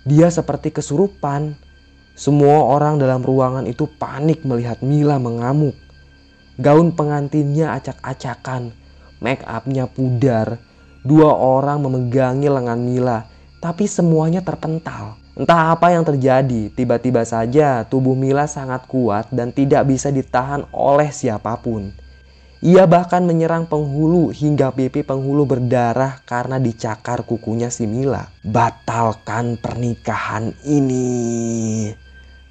Dia 0.06 0.30
seperti 0.30 0.70
kesurupan. 0.70 1.58
Semua 2.14 2.70
orang 2.70 3.02
dalam 3.02 3.26
ruangan 3.26 3.66
itu 3.66 3.90
panik 3.90 4.46
melihat 4.46 4.86
Mila 4.86 5.18
mengamuk. 5.18 5.74
Gaun 6.62 6.94
pengantinnya 6.94 7.74
acak-acakan. 7.82 8.78
Make 9.26 9.42
upnya 9.42 9.90
pudar. 9.90 10.62
Dua 11.02 11.34
orang 11.34 11.82
memegangi 11.82 12.46
lengan 12.46 12.78
Mila. 12.78 13.26
Tapi 13.58 13.90
semuanya 13.90 14.46
terpental. 14.46 15.18
Entah 15.34 15.74
apa 15.74 15.90
yang 15.90 16.06
terjadi, 16.06 16.70
tiba-tiba 16.70 17.26
saja 17.26 17.90
tubuh 17.90 18.14
Mila 18.14 18.46
sangat 18.46 18.86
kuat 18.86 19.34
dan 19.34 19.50
tidak 19.50 19.90
bisa 19.90 20.14
ditahan 20.14 20.62
oleh 20.70 21.10
siapa 21.10 21.58
pun. 21.58 21.90
Ia 22.60 22.84
bahkan 22.84 23.24
menyerang 23.24 23.72
penghulu 23.72 24.36
hingga 24.36 24.76
pipi 24.76 25.00
penghulu 25.00 25.48
berdarah 25.48 26.20
karena 26.28 26.60
dicakar 26.60 27.24
kukunya 27.24 27.72
si 27.72 27.88
Mila. 27.88 28.28
Batalkan 28.44 29.56
pernikahan 29.56 30.52
ini. 30.68 31.96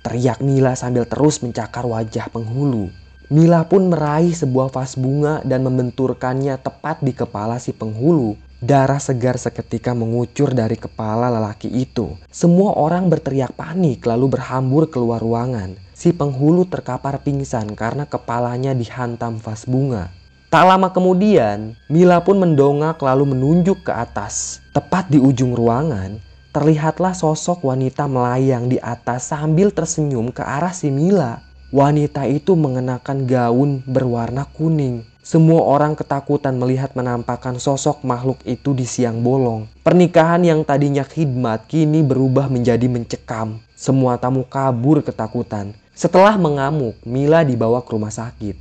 Teriak 0.00 0.40
Mila 0.40 0.72
sambil 0.80 1.04
terus 1.04 1.44
mencakar 1.44 1.84
wajah 1.84 2.32
penghulu. 2.32 2.88
Mila 3.28 3.68
pun 3.68 3.92
meraih 3.92 4.32
sebuah 4.32 4.72
vas 4.72 4.96
bunga 4.96 5.44
dan 5.44 5.60
membenturkannya 5.68 6.56
tepat 6.56 7.04
di 7.04 7.12
kepala 7.12 7.60
si 7.60 7.76
penghulu 7.76 8.40
Darah 8.58 8.98
segar 8.98 9.38
seketika 9.38 9.94
mengucur 9.94 10.50
dari 10.50 10.74
kepala 10.74 11.30
lelaki 11.30 11.70
itu. 11.70 12.18
Semua 12.26 12.74
orang 12.74 13.06
berteriak 13.06 13.54
panik 13.54 14.02
lalu 14.02 14.34
berhambur 14.34 14.90
keluar 14.90 15.22
ruangan. 15.22 15.78
Si 15.98 16.14
penghulu 16.14 16.62
terkapar 16.62 17.18
pingsan 17.26 17.74
karena 17.74 18.06
kepalanya 18.06 18.70
dihantam 18.70 19.42
vas 19.42 19.66
bunga. 19.66 20.14
Tak 20.46 20.62
lama 20.62 20.94
kemudian, 20.94 21.74
Mila 21.90 22.22
pun 22.22 22.38
mendongak 22.38 23.02
lalu 23.02 23.34
menunjuk 23.34 23.82
ke 23.82 23.90
atas. 23.90 24.62
Tepat 24.70 25.10
di 25.10 25.18
ujung 25.18 25.58
ruangan, 25.58 26.22
terlihatlah 26.54 27.18
sosok 27.18 27.66
wanita 27.66 28.06
melayang 28.06 28.70
di 28.70 28.78
atas 28.78 29.34
sambil 29.34 29.74
tersenyum 29.74 30.30
ke 30.30 30.38
arah 30.38 30.70
si 30.70 30.86
Mila. 30.86 31.42
Wanita 31.74 32.30
itu 32.30 32.54
mengenakan 32.54 33.26
gaun 33.26 33.82
berwarna 33.82 34.46
kuning. 34.54 35.02
Semua 35.26 35.66
orang 35.66 35.98
ketakutan 35.98 36.62
melihat 36.62 36.94
menampakkan 36.94 37.58
sosok 37.58 38.06
makhluk 38.06 38.38
itu 38.46 38.70
di 38.70 38.86
siang 38.86 39.18
bolong. 39.20 39.66
Pernikahan 39.82 40.46
yang 40.46 40.62
tadinya 40.62 41.02
khidmat 41.02 41.66
kini 41.66 42.06
berubah 42.06 42.46
menjadi 42.46 42.86
mencekam. 42.86 43.58
Semua 43.74 44.14
tamu 44.16 44.46
kabur 44.46 45.02
ketakutan. 45.02 45.76
Setelah 45.98 46.38
mengamuk, 46.38 46.94
Mila 47.02 47.42
dibawa 47.42 47.82
ke 47.82 47.90
rumah 47.90 48.14
sakit. 48.14 48.54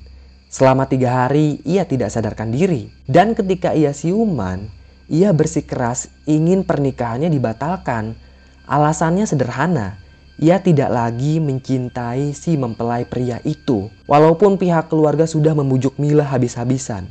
Selama 0.49 0.89
tiga 0.89 1.21
hari, 1.21 1.61
ia 1.69 1.85
tidak 1.85 2.09
sadarkan 2.09 2.49
diri. 2.49 2.89
Dan 3.05 3.37
ketika 3.37 3.77
ia 3.77 3.93
siuman, 3.93 4.65
ia 5.05 5.29
bersikeras 5.37 6.09
ingin 6.25 6.65
pernikahannya 6.65 7.29
dibatalkan. 7.29 8.17
Alasannya 8.65 9.29
sederhana, 9.29 10.01
ia 10.41 10.57
tidak 10.65 10.89
lagi 10.89 11.37
mencintai 11.37 12.33
si 12.33 12.57
mempelai 12.57 13.05
pria 13.05 13.37
itu. 13.45 13.85
Walaupun 14.09 14.57
pihak 14.57 14.89
keluarga 14.89 15.29
sudah 15.29 15.53
membujuk 15.53 15.93
Mila 16.01 16.25
habis-habisan. 16.25 17.05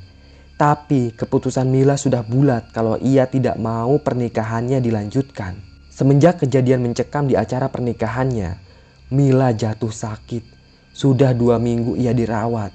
Tapi 0.58 1.14
keputusan 1.14 1.70
Mila 1.70 1.94
sudah 1.94 2.26
bulat 2.26 2.74
kalau 2.74 2.98
ia 2.98 3.30
tidak 3.30 3.62
mau 3.62 3.94
pernikahannya 4.02 4.82
dilanjutkan. 4.82 5.54
Semenjak 5.94 6.42
kejadian 6.42 6.82
mencekam 6.82 7.30
di 7.30 7.38
acara 7.38 7.70
pernikahannya, 7.70 8.65
Mila 9.06 9.54
jatuh 9.54 9.94
sakit. 9.94 10.42
Sudah 10.90 11.30
dua 11.30 11.62
minggu 11.62 11.94
ia 11.94 12.10
dirawat. 12.10 12.74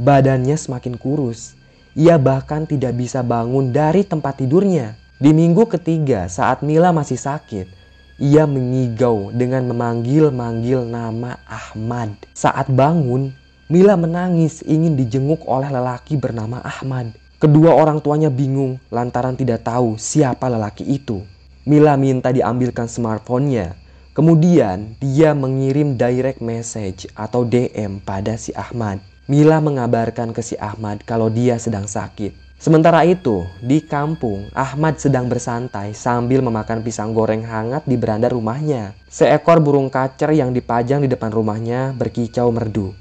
Badannya 0.00 0.56
semakin 0.56 0.96
kurus. 0.96 1.52
Ia 1.92 2.16
bahkan 2.16 2.64
tidak 2.64 2.96
bisa 2.96 3.20
bangun 3.20 3.76
dari 3.76 4.00
tempat 4.00 4.40
tidurnya. 4.40 4.96
Di 5.20 5.36
minggu 5.36 5.68
ketiga 5.68 6.32
saat 6.32 6.64
Mila 6.64 6.96
masih 6.96 7.20
sakit, 7.20 7.68
ia 8.16 8.48
mengigau 8.48 9.28
dengan 9.36 9.68
memanggil-manggil 9.68 10.88
nama 10.88 11.36
Ahmad. 11.44 12.12
Saat 12.32 12.72
bangun, 12.72 13.36
Mila 13.68 14.00
menangis 14.00 14.64
ingin 14.64 14.96
dijenguk 14.96 15.44
oleh 15.44 15.68
lelaki 15.68 16.16
bernama 16.16 16.64
Ahmad. 16.64 17.12
Kedua 17.36 17.76
orang 17.76 18.00
tuanya 18.00 18.32
bingung 18.32 18.80
lantaran 18.88 19.36
tidak 19.36 19.60
tahu 19.60 20.00
siapa 20.00 20.48
lelaki 20.48 20.88
itu. 20.88 21.20
Mila 21.68 22.00
minta 22.00 22.32
diambilkan 22.32 22.88
smartphone-nya. 22.88 23.76
Kemudian 24.16 24.96
dia 24.96 25.36
mengirim 25.36 26.00
direct 26.00 26.40
message 26.40 27.04
atau 27.12 27.44
DM 27.44 28.00
pada 28.00 28.40
si 28.40 28.48
Ahmad. 28.56 28.96
Mila 29.28 29.60
mengabarkan 29.60 30.32
ke 30.32 30.40
si 30.40 30.56
Ahmad 30.56 31.04
kalau 31.04 31.28
dia 31.28 31.60
sedang 31.60 31.84
sakit. 31.84 32.32
Sementara 32.56 33.04
itu, 33.04 33.44
di 33.60 33.84
kampung, 33.84 34.48
Ahmad 34.56 34.96
sedang 34.96 35.28
bersantai 35.28 35.92
sambil 35.92 36.40
memakan 36.40 36.80
pisang 36.80 37.12
goreng 37.12 37.44
hangat 37.44 37.84
di 37.84 38.00
beranda 38.00 38.32
rumahnya. 38.32 38.96
Seekor 39.12 39.60
burung 39.60 39.92
kacer 39.92 40.32
yang 40.32 40.56
dipajang 40.56 41.04
di 41.04 41.12
depan 41.12 41.28
rumahnya 41.28 41.92
berkicau 41.92 42.48
merdu. 42.48 42.96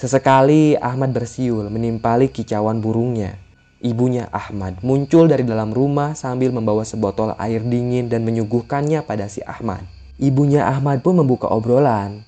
Sesekali 0.00 0.80
Ahmad 0.80 1.12
bersiul 1.12 1.68
menimpali 1.68 2.32
kicauan 2.32 2.80
burungnya. 2.80 3.36
Ibunya 3.84 4.32
Ahmad 4.32 4.80
muncul 4.80 5.28
dari 5.28 5.44
dalam 5.44 5.76
rumah 5.76 6.16
sambil 6.16 6.56
membawa 6.56 6.88
sebotol 6.88 7.36
air 7.36 7.60
dingin 7.60 8.08
dan 8.08 8.24
menyuguhkannya 8.24 9.04
pada 9.04 9.28
si 9.28 9.44
Ahmad. 9.44 9.84
Ibunya 10.24 10.64
Ahmad 10.64 11.04
pun 11.04 11.20
membuka 11.20 11.52
obrolan. 11.52 12.24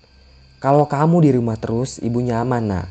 Kalau 0.61 0.85
kamu 0.85 1.25
di 1.25 1.31
rumah 1.33 1.57
terus, 1.57 1.97
ibu 2.05 2.21
nyaman 2.21 2.69
nak. 2.69 2.87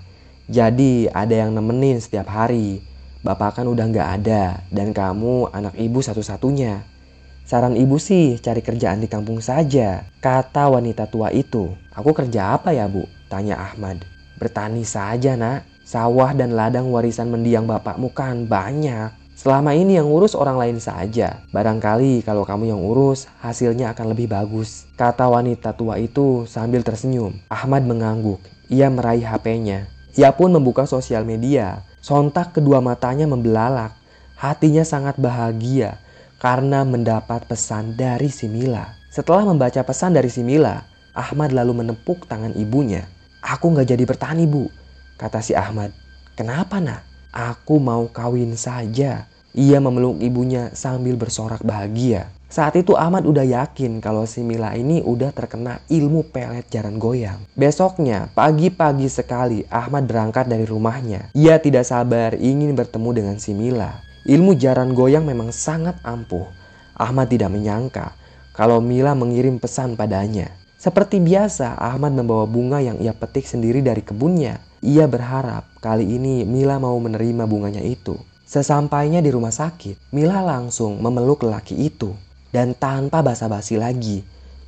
Jadi 0.49 1.05
ada 1.13 1.45
yang 1.45 1.53
nemenin 1.53 2.01
setiap 2.01 2.25
hari 2.33 2.81
Bapak 3.25 3.57
kan 3.57 3.65
udah 3.65 3.89
nggak 3.89 4.09
ada 4.21 4.61
dan 4.69 4.93
kamu 4.93 5.49
anak 5.49 5.73
ibu 5.81 5.97
satu-satunya. 5.97 6.85
Saran 7.41 7.73
ibu 7.73 7.97
sih 7.97 8.37
cari 8.37 8.61
kerjaan 8.61 9.01
di 9.01 9.09
kampung 9.09 9.41
saja, 9.41 10.05
kata 10.21 10.69
wanita 10.69 11.09
tua 11.09 11.33
itu. 11.33 11.73
Aku 11.89 12.13
kerja 12.13 12.53
apa 12.53 12.69
ya 12.69 12.85
bu? 12.85 13.09
Tanya 13.25 13.57
Ahmad. 13.57 14.05
Bertani 14.37 14.85
saja 14.85 15.33
nak, 15.33 15.65
sawah 15.81 16.37
dan 16.37 16.53
ladang 16.53 16.93
warisan 16.93 17.33
mendiang 17.33 17.65
bapakmu 17.65 18.13
kan 18.13 18.45
banyak. 18.45 19.09
Selama 19.35 19.75
ini 19.75 19.99
yang 19.99 20.07
urus 20.07 20.31
orang 20.31 20.55
lain 20.55 20.79
saja. 20.79 21.43
Barangkali 21.51 22.23
kalau 22.23 22.47
kamu 22.47 22.71
yang 22.71 22.79
urus, 22.79 23.27
hasilnya 23.43 23.91
akan 23.91 24.15
lebih 24.15 24.31
bagus. 24.31 24.87
Kata 24.95 25.27
wanita 25.27 25.75
tua 25.75 25.99
itu 25.99 26.47
sambil 26.47 26.87
tersenyum. 26.87 27.35
Ahmad 27.51 27.83
mengangguk. 27.83 28.39
Ia 28.71 28.87
meraih 28.87 29.27
HP-nya. 29.27 29.91
Ia 30.15 30.31
pun 30.31 30.55
membuka 30.55 30.87
sosial 30.87 31.27
media. 31.27 31.83
Sontak 31.99 32.55
kedua 32.55 32.79
matanya 32.79 33.27
membelalak. 33.27 33.91
Hatinya 34.39 34.87
sangat 34.87 35.19
bahagia 35.19 35.99
karena 36.39 36.87
mendapat 36.87 37.43
pesan 37.43 37.99
dari 37.99 38.31
si 38.31 38.47
Mila. 38.47 38.95
Setelah 39.11 39.47
membaca 39.47 39.83
pesan 39.83 40.15
dari 40.15 40.31
si 40.31 40.43
Mila, 40.43 40.83
Ahmad 41.15 41.51
lalu 41.51 41.83
menepuk 41.83 42.27
tangan 42.27 42.55
ibunya. 42.55 43.07
Aku 43.43 43.71
nggak 43.71 43.95
jadi 43.95 44.03
bertani 44.03 44.47
bu, 44.47 44.67
kata 45.15 45.39
si 45.39 45.55
Ahmad. 45.55 45.91
Kenapa 46.35 46.83
nak? 46.83 47.14
Aku 47.35 47.83
mau 47.83 48.07
kawin 48.07 48.55
saja. 48.55 49.27
Ia 49.51 49.83
memeluk 49.83 50.23
ibunya 50.23 50.71
sambil 50.71 51.19
bersorak 51.19 51.59
bahagia. 51.67 52.31
Saat 52.47 52.79
itu 52.79 52.95
Ahmad 52.95 53.27
udah 53.27 53.43
yakin 53.43 53.99
kalau 53.99 54.23
si 54.23 54.39
Mila 54.39 54.71
ini 54.79 55.03
udah 55.03 55.35
terkena 55.35 55.83
ilmu 55.91 56.31
pelet 56.31 56.63
jaran 56.71 56.95
goyang. 56.95 57.43
Besoknya, 57.59 58.31
pagi-pagi 58.31 59.11
sekali 59.11 59.67
Ahmad 59.67 60.07
berangkat 60.07 60.47
dari 60.47 60.63
rumahnya. 60.63 61.35
Ia 61.35 61.59
tidak 61.59 61.83
sabar 61.83 62.39
ingin 62.39 62.71
bertemu 62.71 63.09
dengan 63.11 63.35
si 63.35 63.51
Mila. 63.51 63.99
Ilmu 64.23 64.55
jaran 64.55 64.95
goyang 64.95 65.27
memang 65.27 65.51
sangat 65.51 65.99
ampuh. 66.07 66.47
Ahmad 66.95 67.27
tidak 67.27 67.51
menyangka 67.51 68.15
kalau 68.55 68.79
Mila 68.79 69.11
mengirim 69.11 69.59
pesan 69.59 69.99
padanya. 69.99 70.55
Seperti 70.79 71.19
biasa, 71.19 71.75
Ahmad 71.75 72.15
membawa 72.15 72.47
bunga 72.47 72.79
yang 72.79 72.95
ia 73.03 73.11
petik 73.11 73.43
sendiri 73.43 73.83
dari 73.83 73.99
kebunnya. 73.99 74.63
Ia 74.85 75.09
berharap 75.09 75.65
kali 75.81 76.05
ini 76.05 76.45
Mila 76.45 76.77
mau 76.77 76.93
menerima 77.01 77.49
bunganya 77.49 77.81
itu. 77.81 78.21
Sesampainya 78.45 79.17
di 79.17 79.33
rumah 79.33 79.49
sakit, 79.49 80.13
Mila 80.13 80.45
langsung 80.45 81.01
memeluk 81.01 81.41
lelaki 81.41 81.89
itu. 81.89 82.13
Dan 82.53 82.77
tanpa 82.77 83.25
basa-basi 83.25 83.81
lagi, 83.81 84.21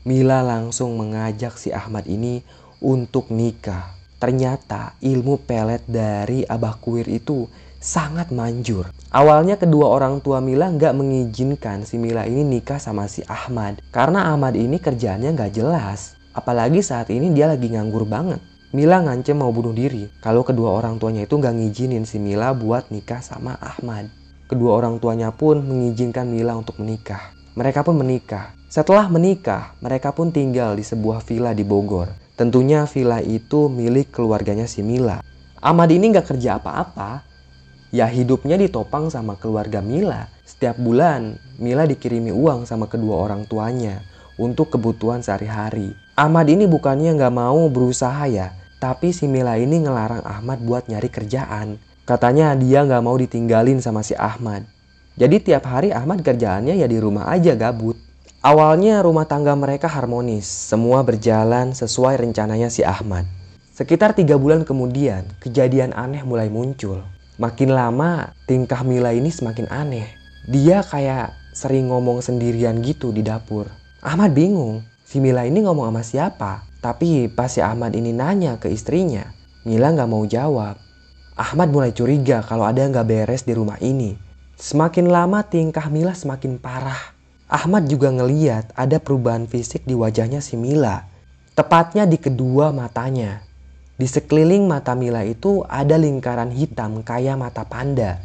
Mila 0.09 0.41
langsung 0.41 0.97
mengajak 0.97 1.61
si 1.61 1.69
Ahmad 1.69 2.09
ini 2.09 2.41
untuk 2.81 3.29
nikah. 3.29 3.93
Ternyata 4.17 4.97
ilmu 5.05 5.37
pelet 5.45 5.85
dari 5.85 6.41
Abah 6.49 6.81
Kuir 6.81 7.05
itu 7.05 7.45
sangat 7.77 8.33
manjur. 8.33 8.89
Awalnya 9.13 9.61
kedua 9.61 9.85
orang 9.85 10.17
tua 10.25 10.41
Mila 10.41 10.73
nggak 10.73 10.97
mengizinkan 10.97 11.85
si 11.85 12.01
Mila 12.01 12.25
ini 12.25 12.41
nikah 12.41 12.81
sama 12.81 13.05
si 13.05 13.21
Ahmad. 13.29 13.85
Karena 13.93 14.33
Ahmad 14.33 14.57
ini 14.57 14.81
kerjaannya 14.81 15.29
nggak 15.37 15.53
jelas. 15.53 16.17
Apalagi 16.33 16.81
saat 16.81 17.13
ini 17.13 17.29
dia 17.37 17.45
lagi 17.45 17.69
nganggur 17.69 18.09
banget. 18.09 18.41
Mila 18.75 18.99
ngancem 18.99 19.39
mau 19.39 19.47
bunuh 19.55 19.71
diri 19.71 20.11
kalau 20.19 20.43
kedua 20.43 20.75
orang 20.75 20.99
tuanya 20.99 21.23
itu 21.23 21.39
nggak 21.39 21.55
ngizinin 21.55 22.03
si 22.03 22.19
Mila 22.19 22.51
buat 22.51 22.91
nikah 22.91 23.23
sama 23.23 23.55
Ahmad. 23.63 24.11
Kedua 24.51 24.75
orang 24.75 24.99
tuanya 24.99 25.31
pun 25.31 25.63
mengizinkan 25.63 26.27
Mila 26.27 26.51
untuk 26.59 26.75
menikah. 26.83 27.31
Mereka 27.55 27.87
pun 27.87 27.95
menikah. 27.95 28.51
Setelah 28.67 29.07
menikah, 29.07 29.71
mereka 29.79 30.11
pun 30.11 30.35
tinggal 30.35 30.75
di 30.75 30.83
sebuah 30.83 31.23
villa 31.23 31.55
di 31.55 31.63
Bogor. 31.63 32.11
Tentunya 32.35 32.83
villa 32.91 33.23
itu 33.23 33.71
milik 33.71 34.11
keluarganya 34.11 34.67
si 34.67 34.83
Mila. 34.83 35.23
Ahmad 35.63 35.87
ini 35.87 36.11
nggak 36.11 36.35
kerja 36.35 36.59
apa-apa. 36.59 37.23
Ya 37.95 38.03
hidupnya 38.11 38.59
ditopang 38.59 39.07
sama 39.07 39.39
keluarga 39.39 39.79
Mila. 39.79 40.27
Setiap 40.43 40.75
bulan, 40.75 41.39
Mila 41.55 41.87
dikirimi 41.87 42.35
uang 42.35 42.67
sama 42.67 42.91
kedua 42.91 43.15
orang 43.31 43.47
tuanya 43.47 44.03
untuk 44.35 44.75
kebutuhan 44.75 45.23
sehari-hari. 45.23 45.95
Ahmad 46.17 46.49
ini 46.49 46.65
bukannya 46.65 47.13
nggak 47.13 47.29
mau 47.29 47.69
berusaha 47.69 48.25
ya, 48.25 48.49
tapi 48.81 49.13
si 49.13 49.29
Mila 49.29 49.53
ini 49.61 49.85
ngelarang 49.85 50.25
Ahmad 50.25 50.57
buat 50.65 50.89
nyari 50.89 51.13
kerjaan. 51.13 51.77
Katanya 52.09 52.57
dia 52.57 52.81
nggak 52.81 53.05
mau 53.05 53.13
ditinggalin 53.21 53.77
sama 53.85 54.01
si 54.01 54.17
Ahmad. 54.17 54.65
Jadi 55.13 55.37
tiap 55.45 55.69
hari 55.69 55.93
Ahmad 55.93 56.25
kerjaannya 56.25 56.73
ya 56.73 56.89
di 56.89 56.97
rumah 56.97 57.29
aja 57.29 57.53
gabut. 57.53 58.01
Awalnya 58.41 59.05
rumah 59.05 59.29
tangga 59.29 59.53
mereka 59.53 59.85
harmonis, 59.85 60.49
semua 60.49 61.05
berjalan 61.05 61.77
sesuai 61.77 62.17
rencananya 62.17 62.73
si 62.73 62.81
Ahmad. 62.81 63.29
Sekitar 63.77 64.17
tiga 64.17 64.41
bulan 64.41 64.65
kemudian, 64.65 65.21
kejadian 65.37 65.93
aneh 65.93 66.25
mulai 66.25 66.49
muncul. 66.49 67.05
Makin 67.37 67.69
lama, 67.69 68.33
tingkah 68.49 68.81
Mila 68.81 69.13
ini 69.13 69.29
semakin 69.29 69.69
aneh. 69.69 70.09
Dia 70.49 70.81
kayak 70.81 71.37
sering 71.53 71.93
ngomong 71.93 72.25
sendirian 72.25 72.81
gitu 72.81 73.13
di 73.13 73.21
dapur. 73.21 73.69
Ahmad 74.01 74.33
bingung, 74.33 74.81
si 75.07 75.23
Mila 75.23 75.47
ini 75.47 75.63
ngomong 75.63 75.87
sama 75.87 76.03
siapa? 76.03 76.51
Tapi 76.83 77.31
pas 77.31 77.47
si 77.47 77.63
Ahmad 77.63 77.95
ini 77.95 78.11
nanya 78.11 78.59
ke 78.59 78.67
istrinya, 78.67 79.31
Mila 79.63 79.95
nggak 79.95 80.11
mau 80.11 80.27
jawab. 80.27 80.75
Ahmad 81.39 81.71
mulai 81.71 81.95
curiga 81.95 82.43
kalau 82.43 82.67
ada 82.67 82.83
nggak 82.83 83.07
beres 83.07 83.47
di 83.47 83.55
rumah 83.55 83.79
ini. 83.79 84.19
Semakin 84.59 85.07
lama 85.07 85.47
tingkah 85.47 85.87
Mila 85.87 86.11
semakin 86.11 86.59
parah. 86.59 87.15
Ahmad 87.47 87.87
juga 87.87 88.11
ngeliat 88.11 88.75
ada 88.75 88.99
perubahan 88.99 89.47
fisik 89.47 89.87
di 89.87 89.95
wajahnya 89.95 90.43
si 90.43 90.59
Mila. 90.59 91.07
Tepatnya 91.55 92.03
di 92.03 92.19
kedua 92.19 92.75
matanya. 92.75 93.39
Di 93.95 94.03
sekeliling 94.03 94.67
mata 94.67 94.91
Mila 94.91 95.23
itu 95.23 95.63
ada 95.71 95.95
lingkaran 95.95 96.51
hitam 96.51 96.99
kayak 97.01 97.39
mata 97.39 97.63
panda. 97.63 98.19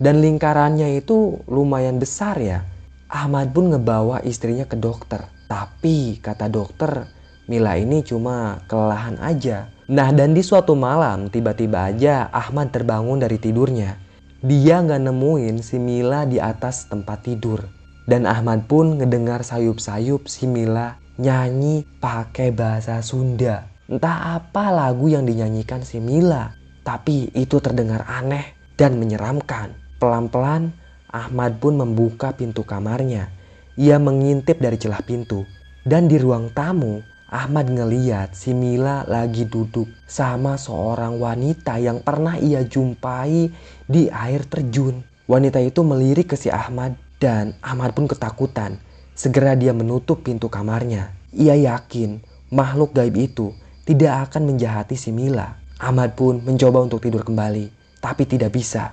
Dan 0.00 0.24
lingkarannya 0.24 0.96
itu 0.96 1.44
lumayan 1.44 2.00
besar 2.00 2.40
ya. 2.40 2.64
Ahmad 3.12 3.52
pun 3.52 3.70
ngebawa 3.70 4.24
istrinya 4.24 4.64
ke 4.64 4.74
dokter. 4.80 5.28
Tapi 5.52 6.16
kata 6.24 6.48
dokter, 6.48 7.04
Mila 7.44 7.76
ini 7.76 8.00
cuma 8.00 8.64
kelelahan 8.64 9.20
aja. 9.20 9.68
Nah 9.92 10.08
dan 10.16 10.32
di 10.32 10.40
suatu 10.40 10.72
malam 10.72 11.28
tiba-tiba 11.28 11.92
aja 11.92 12.32
Ahmad 12.32 12.72
terbangun 12.72 13.20
dari 13.20 13.36
tidurnya 13.36 14.00
dia 14.42 14.82
nggak 14.82 15.06
nemuin 15.06 15.62
si 15.62 15.78
Mila 15.78 16.26
di 16.26 16.42
atas 16.42 16.90
tempat 16.90 17.22
tidur. 17.22 17.62
Dan 18.02 18.26
Ahmad 18.26 18.66
pun 18.66 18.98
ngedengar 18.98 19.46
sayup-sayup 19.46 20.26
si 20.26 20.50
Mila 20.50 20.98
nyanyi 21.22 21.86
pakai 22.02 22.50
bahasa 22.50 22.98
Sunda. 23.06 23.70
Entah 23.86 24.42
apa 24.42 24.74
lagu 24.74 25.06
yang 25.06 25.22
dinyanyikan 25.22 25.86
si 25.86 26.02
Mila. 26.02 26.58
Tapi 26.82 27.30
itu 27.38 27.62
terdengar 27.62 28.02
aneh 28.10 28.58
dan 28.74 28.98
menyeramkan. 28.98 29.78
Pelan-pelan 30.02 30.74
Ahmad 31.14 31.62
pun 31.62 31.78
membuka 31.78 32.34
pintu 32.34 32.66
kamarnya. 32.66 33.30
Ia 33.80 33.96
mengintip 33.96 34.60
dari 34.60 34.76
celah 34.76 35.00
pintu. 35.00 35.48
Dan 35.82 36.06
di 36.06 36.20
ruang 36.20 36.52
tamu 36.52 37.02
Ahmad 37.32 37.72
ngeliat 37.72 38.36
si 38.36 38.52
Mila 38.52 39.08
lagi 39.08 39.48
duduk 39.48 39.88
sama 40.04 40.60
seorang 40.60 41.16
wanita 41.16 41.80
yang 41.80 42.04
pernah 42.04 42.36
ia 42.36 42.60
jumpai 42.60 43.48
di 43.88 44.12
air 44.12 44.44
terjun. 44.44 45.00
Wanita 45.24 45.56
itu 45.64 45.80
melirik 45.80 46.30
ke 46.30 46.36
si 46.36 46.52
Ahmad 46.52 46.92
dan 47.16 47.56
Ahmad 47.64 47.96
pun 47.96 48.04
ketakutan. 48.04 48.76
Segera 49.16 49.56
dia 49.56 49.72
menutup 49.72 50.20
pintu 50.20 50.52
kamarnya. 50.52 51.16
Ia 51.32 51.56
yakin 51.56 52.20
makhluk 52.52 52.92
gaib 52.92 53.16
itu 53.16 53.56
tidak 53.88 54.28
akan 54.28 54.52
menjahati 54.52 55.00
si 55.00 55.08
Mila. 55.08 55.56
Ahmad 55.80 56.12
pun 56.12 56.44
mencoba 56.44 56.84
untuk 56.84 57.00
tidur 57.00 57.24
kembali, 57.24 57.72
tapi 57.98 58.28
tidak 58.28 58.52
bisa. 58.52 58.92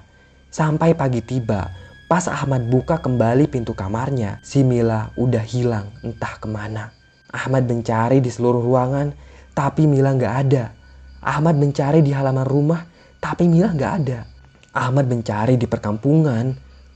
Sampai 0.49 0.95
pagi 0.95 1.21
tiba, 1.21 1.69
pas 2.09 2.25
Ahmad 2.25 2.65
buka 2.65 2.97
kembali 2.97 3.45
pintu 3.45 3.77
kamarnya, 3.77 4.41
si 4.41 4.65
Mila 4.65 5.13
udah 5.13 5.45
hilang 5.45 5.93
entah 6.01 6.41
ke 6.41 6.49
mana. 6.49 6.89
Ahmad 7.29 7.69
mencari 7.69 8.17
di 8.17 8.33
seluruh 8.33 8.65
ruangan, 8.65 9.13
tapi 9.53 9.85
Mila 9.85 10.17
nggak 10.17 10.35
ada. 10.49 10.73
Ahmad 11.21 11.61
mencari 11.61 12.01
di 12.01 12.09
halaman 12.09 12.49
rumah, 12.49 12.81
tapi 13.21 13.45
Mila 13.45 13.69
nggak 13.77 13.93
ada. 14.01 14.25
Ahmad 14.73 15.05
mencari 15.05 15.53
di 15.53 15.69
perkampungan, 15.69 16.49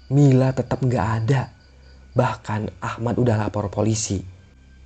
Mila 0.10 0.50
tetap 0.50 0.82
nggak 0.82 1.08
ada. 1.22 1.54
Bahkan 2.18 2.82
Ahmad 2.82 3.14
udah 3.22 3.38
lapor 3.38 3.70
polisi, 3.70 4.18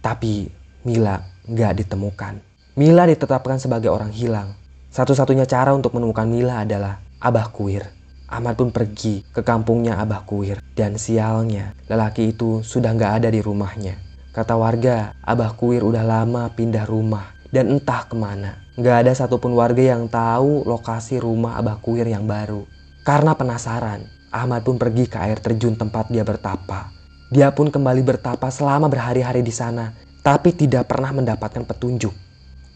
tapi 0.03 0.43
Mila 0.83 1.23
nggak 1.47 1.87
ditemukan. 1.87 2.43
Mila 2.75 3.07
ditetapkan 3.07 3.63
sebagai 3.63 3.87
orang 3.87 4.11
hilang. 4.11 4.59
Satu-satunya 4.91 5.47
cara 5.47 5.71
untuk 5.71 5.95
menemukan 5.95 6.27
Mila 6.27 6.67
adalah 6.67 6.99
Abah 7.23 7.47
Kuir. 7.47 7.96
Ahmad 8.27 8.59
pun 8.59 8.75
pergi 8.75 9.23
ke 9.31 9.39
kampungnya 9.41 9.99
Abah 10.03 10.27
Kuir. 10.27 10.59
Dan 10.75 10.99
sialnya, 10.99 11.73
lelaki 11.87 12.35
itu 12.35 12.61
sudah 12.61 12.91
nggak 12.91 13.23
ada 13.23 13.29
di 13.31 13.39
rumahnya. 13.39 13.97
Kata 14.35 14.53
warga, 14.53 15.17
Abah 15.25 15.57
Kuir 15.57 15.81
udah 15.81 16.05
lama 16.05 16.51
pindah 16.53 16.85
rumah 16.85 17.33
dan 17.49 17.71
entah 17.71 18.05
ke 18.05 18.13
mana. 18.13 18.59
Gak 18.77 19.07
ada 19.07 19.13
satupun 19.17 19.57
warga 19.57 19.81
yang 19.81 20.05
tahu 20.05 20.61
lokasi 20.67 21.17
rumah 21.17 21.57
Abah 21.57 21.81
Kuir 21.81 22.05
yang 22.05 22.29
baru. 22.29 22.69
Karena 23.01 23.33
penasaran, 23.33 24.05
Ahmad 24.29 24.61
pun 24.61 24.77
pergi 24.77 25.09
ke 25.09 25.17
air 25.17 25.41
terjun 25.41 25.73
tempat 25.73 26.11
dia 26.13 26.21
bertapa. 26.21 26.93
Dia 27.33 27.49
pun 27.55 27.73
kembali 27.73 28.05
bertapa 28.05 28.47
selama 28.53 28.85
berhari-hari 28.91 29.41
di 29.41 29.49
sana, 29.49 29.95
tapi 30.21 30.53
tidak 30.53 30.91
pernah 30.91 31.15
mendapatkan 31.15 31.65
petunjuk. 31.65 32.13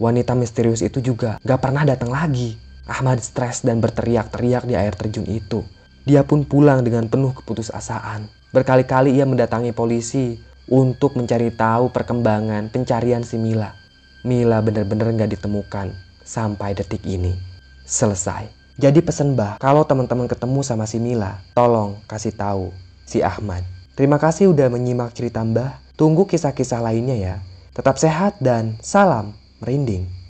Wanita 0.02 0.34
misterius 0.34 0.82
itu 0.82 0.98
juga 1.04 1.38
gak 1.46 1.62
pernah 1.62 1.86
datang 1.86 2.10
lagi. 2.10 2.58
Ahmad 2.89 3.22
stres 3.22 3.62
dan 3.62 3.78
berteriak-teriak 3.78 4.65
di 4.65 4.74
air 4.74 4.94
terjun 4.98 5.28
itu. 5.30 5.62
Dia 6.06 6.26
pun 6.26 6.46
pulang 6.46 6.82
dengan 6.82 7.06
penuh 7.06 7.34
keputusasaan. 7.38 8.26
Berkali-kali 8.50 9.13
ia 9.15 9.26
mendatangi 9.30 9.72
polisi 9.72 10.41
untuk 10.65 11.13
mencari 11.20 11.54
tahu 11.54 11.94
perkembangan 11.94 12.74
pencarian 12.74 13.22
si 13.22 13.38
Mila. 13.38 13.74
Mila 14.26 14.62
benar-benar 14.65 15.13
nggak 15.13 15.38
ditemukan 15.38 15.94
sampai 16.26 16.74
detik 16.74 17.06
ini. 17.06 17.38
Selesai. 17.86 18.50
Jadi 18.82 19.04
pesen 19.04 19.38
bah, 19.38 19.62
kalau 19.62 19.86
teman-teman 19.86 20.26
ketemu 20.26 20.65
sama 20.65 20.89
si 20.89 20.98
Mila, 20.98 21.44
tolong 21.54 22.02
kasih 22.10 22.34
tahu 22.34 22.74
si 23.06 23.22
Ahmad. 23.22 23.62
Terima 23.94 24.17
kasih 24.17 24.50
udah 24.50 24.72
menyimak 24.72 25.13
cerita 25.13 25.44
Mbah. 25.44 25.78
Tunggu 26.00 26.26
kisah-kisah 26.26 26.82
lainnya 26.82 27.13
ya. 27.13 27.36
Tetap 27.78 28.02
sehat 28.02 28.41
dan 28.41 28.80
salam 28.82 29.38
merinding. 29.62 30.20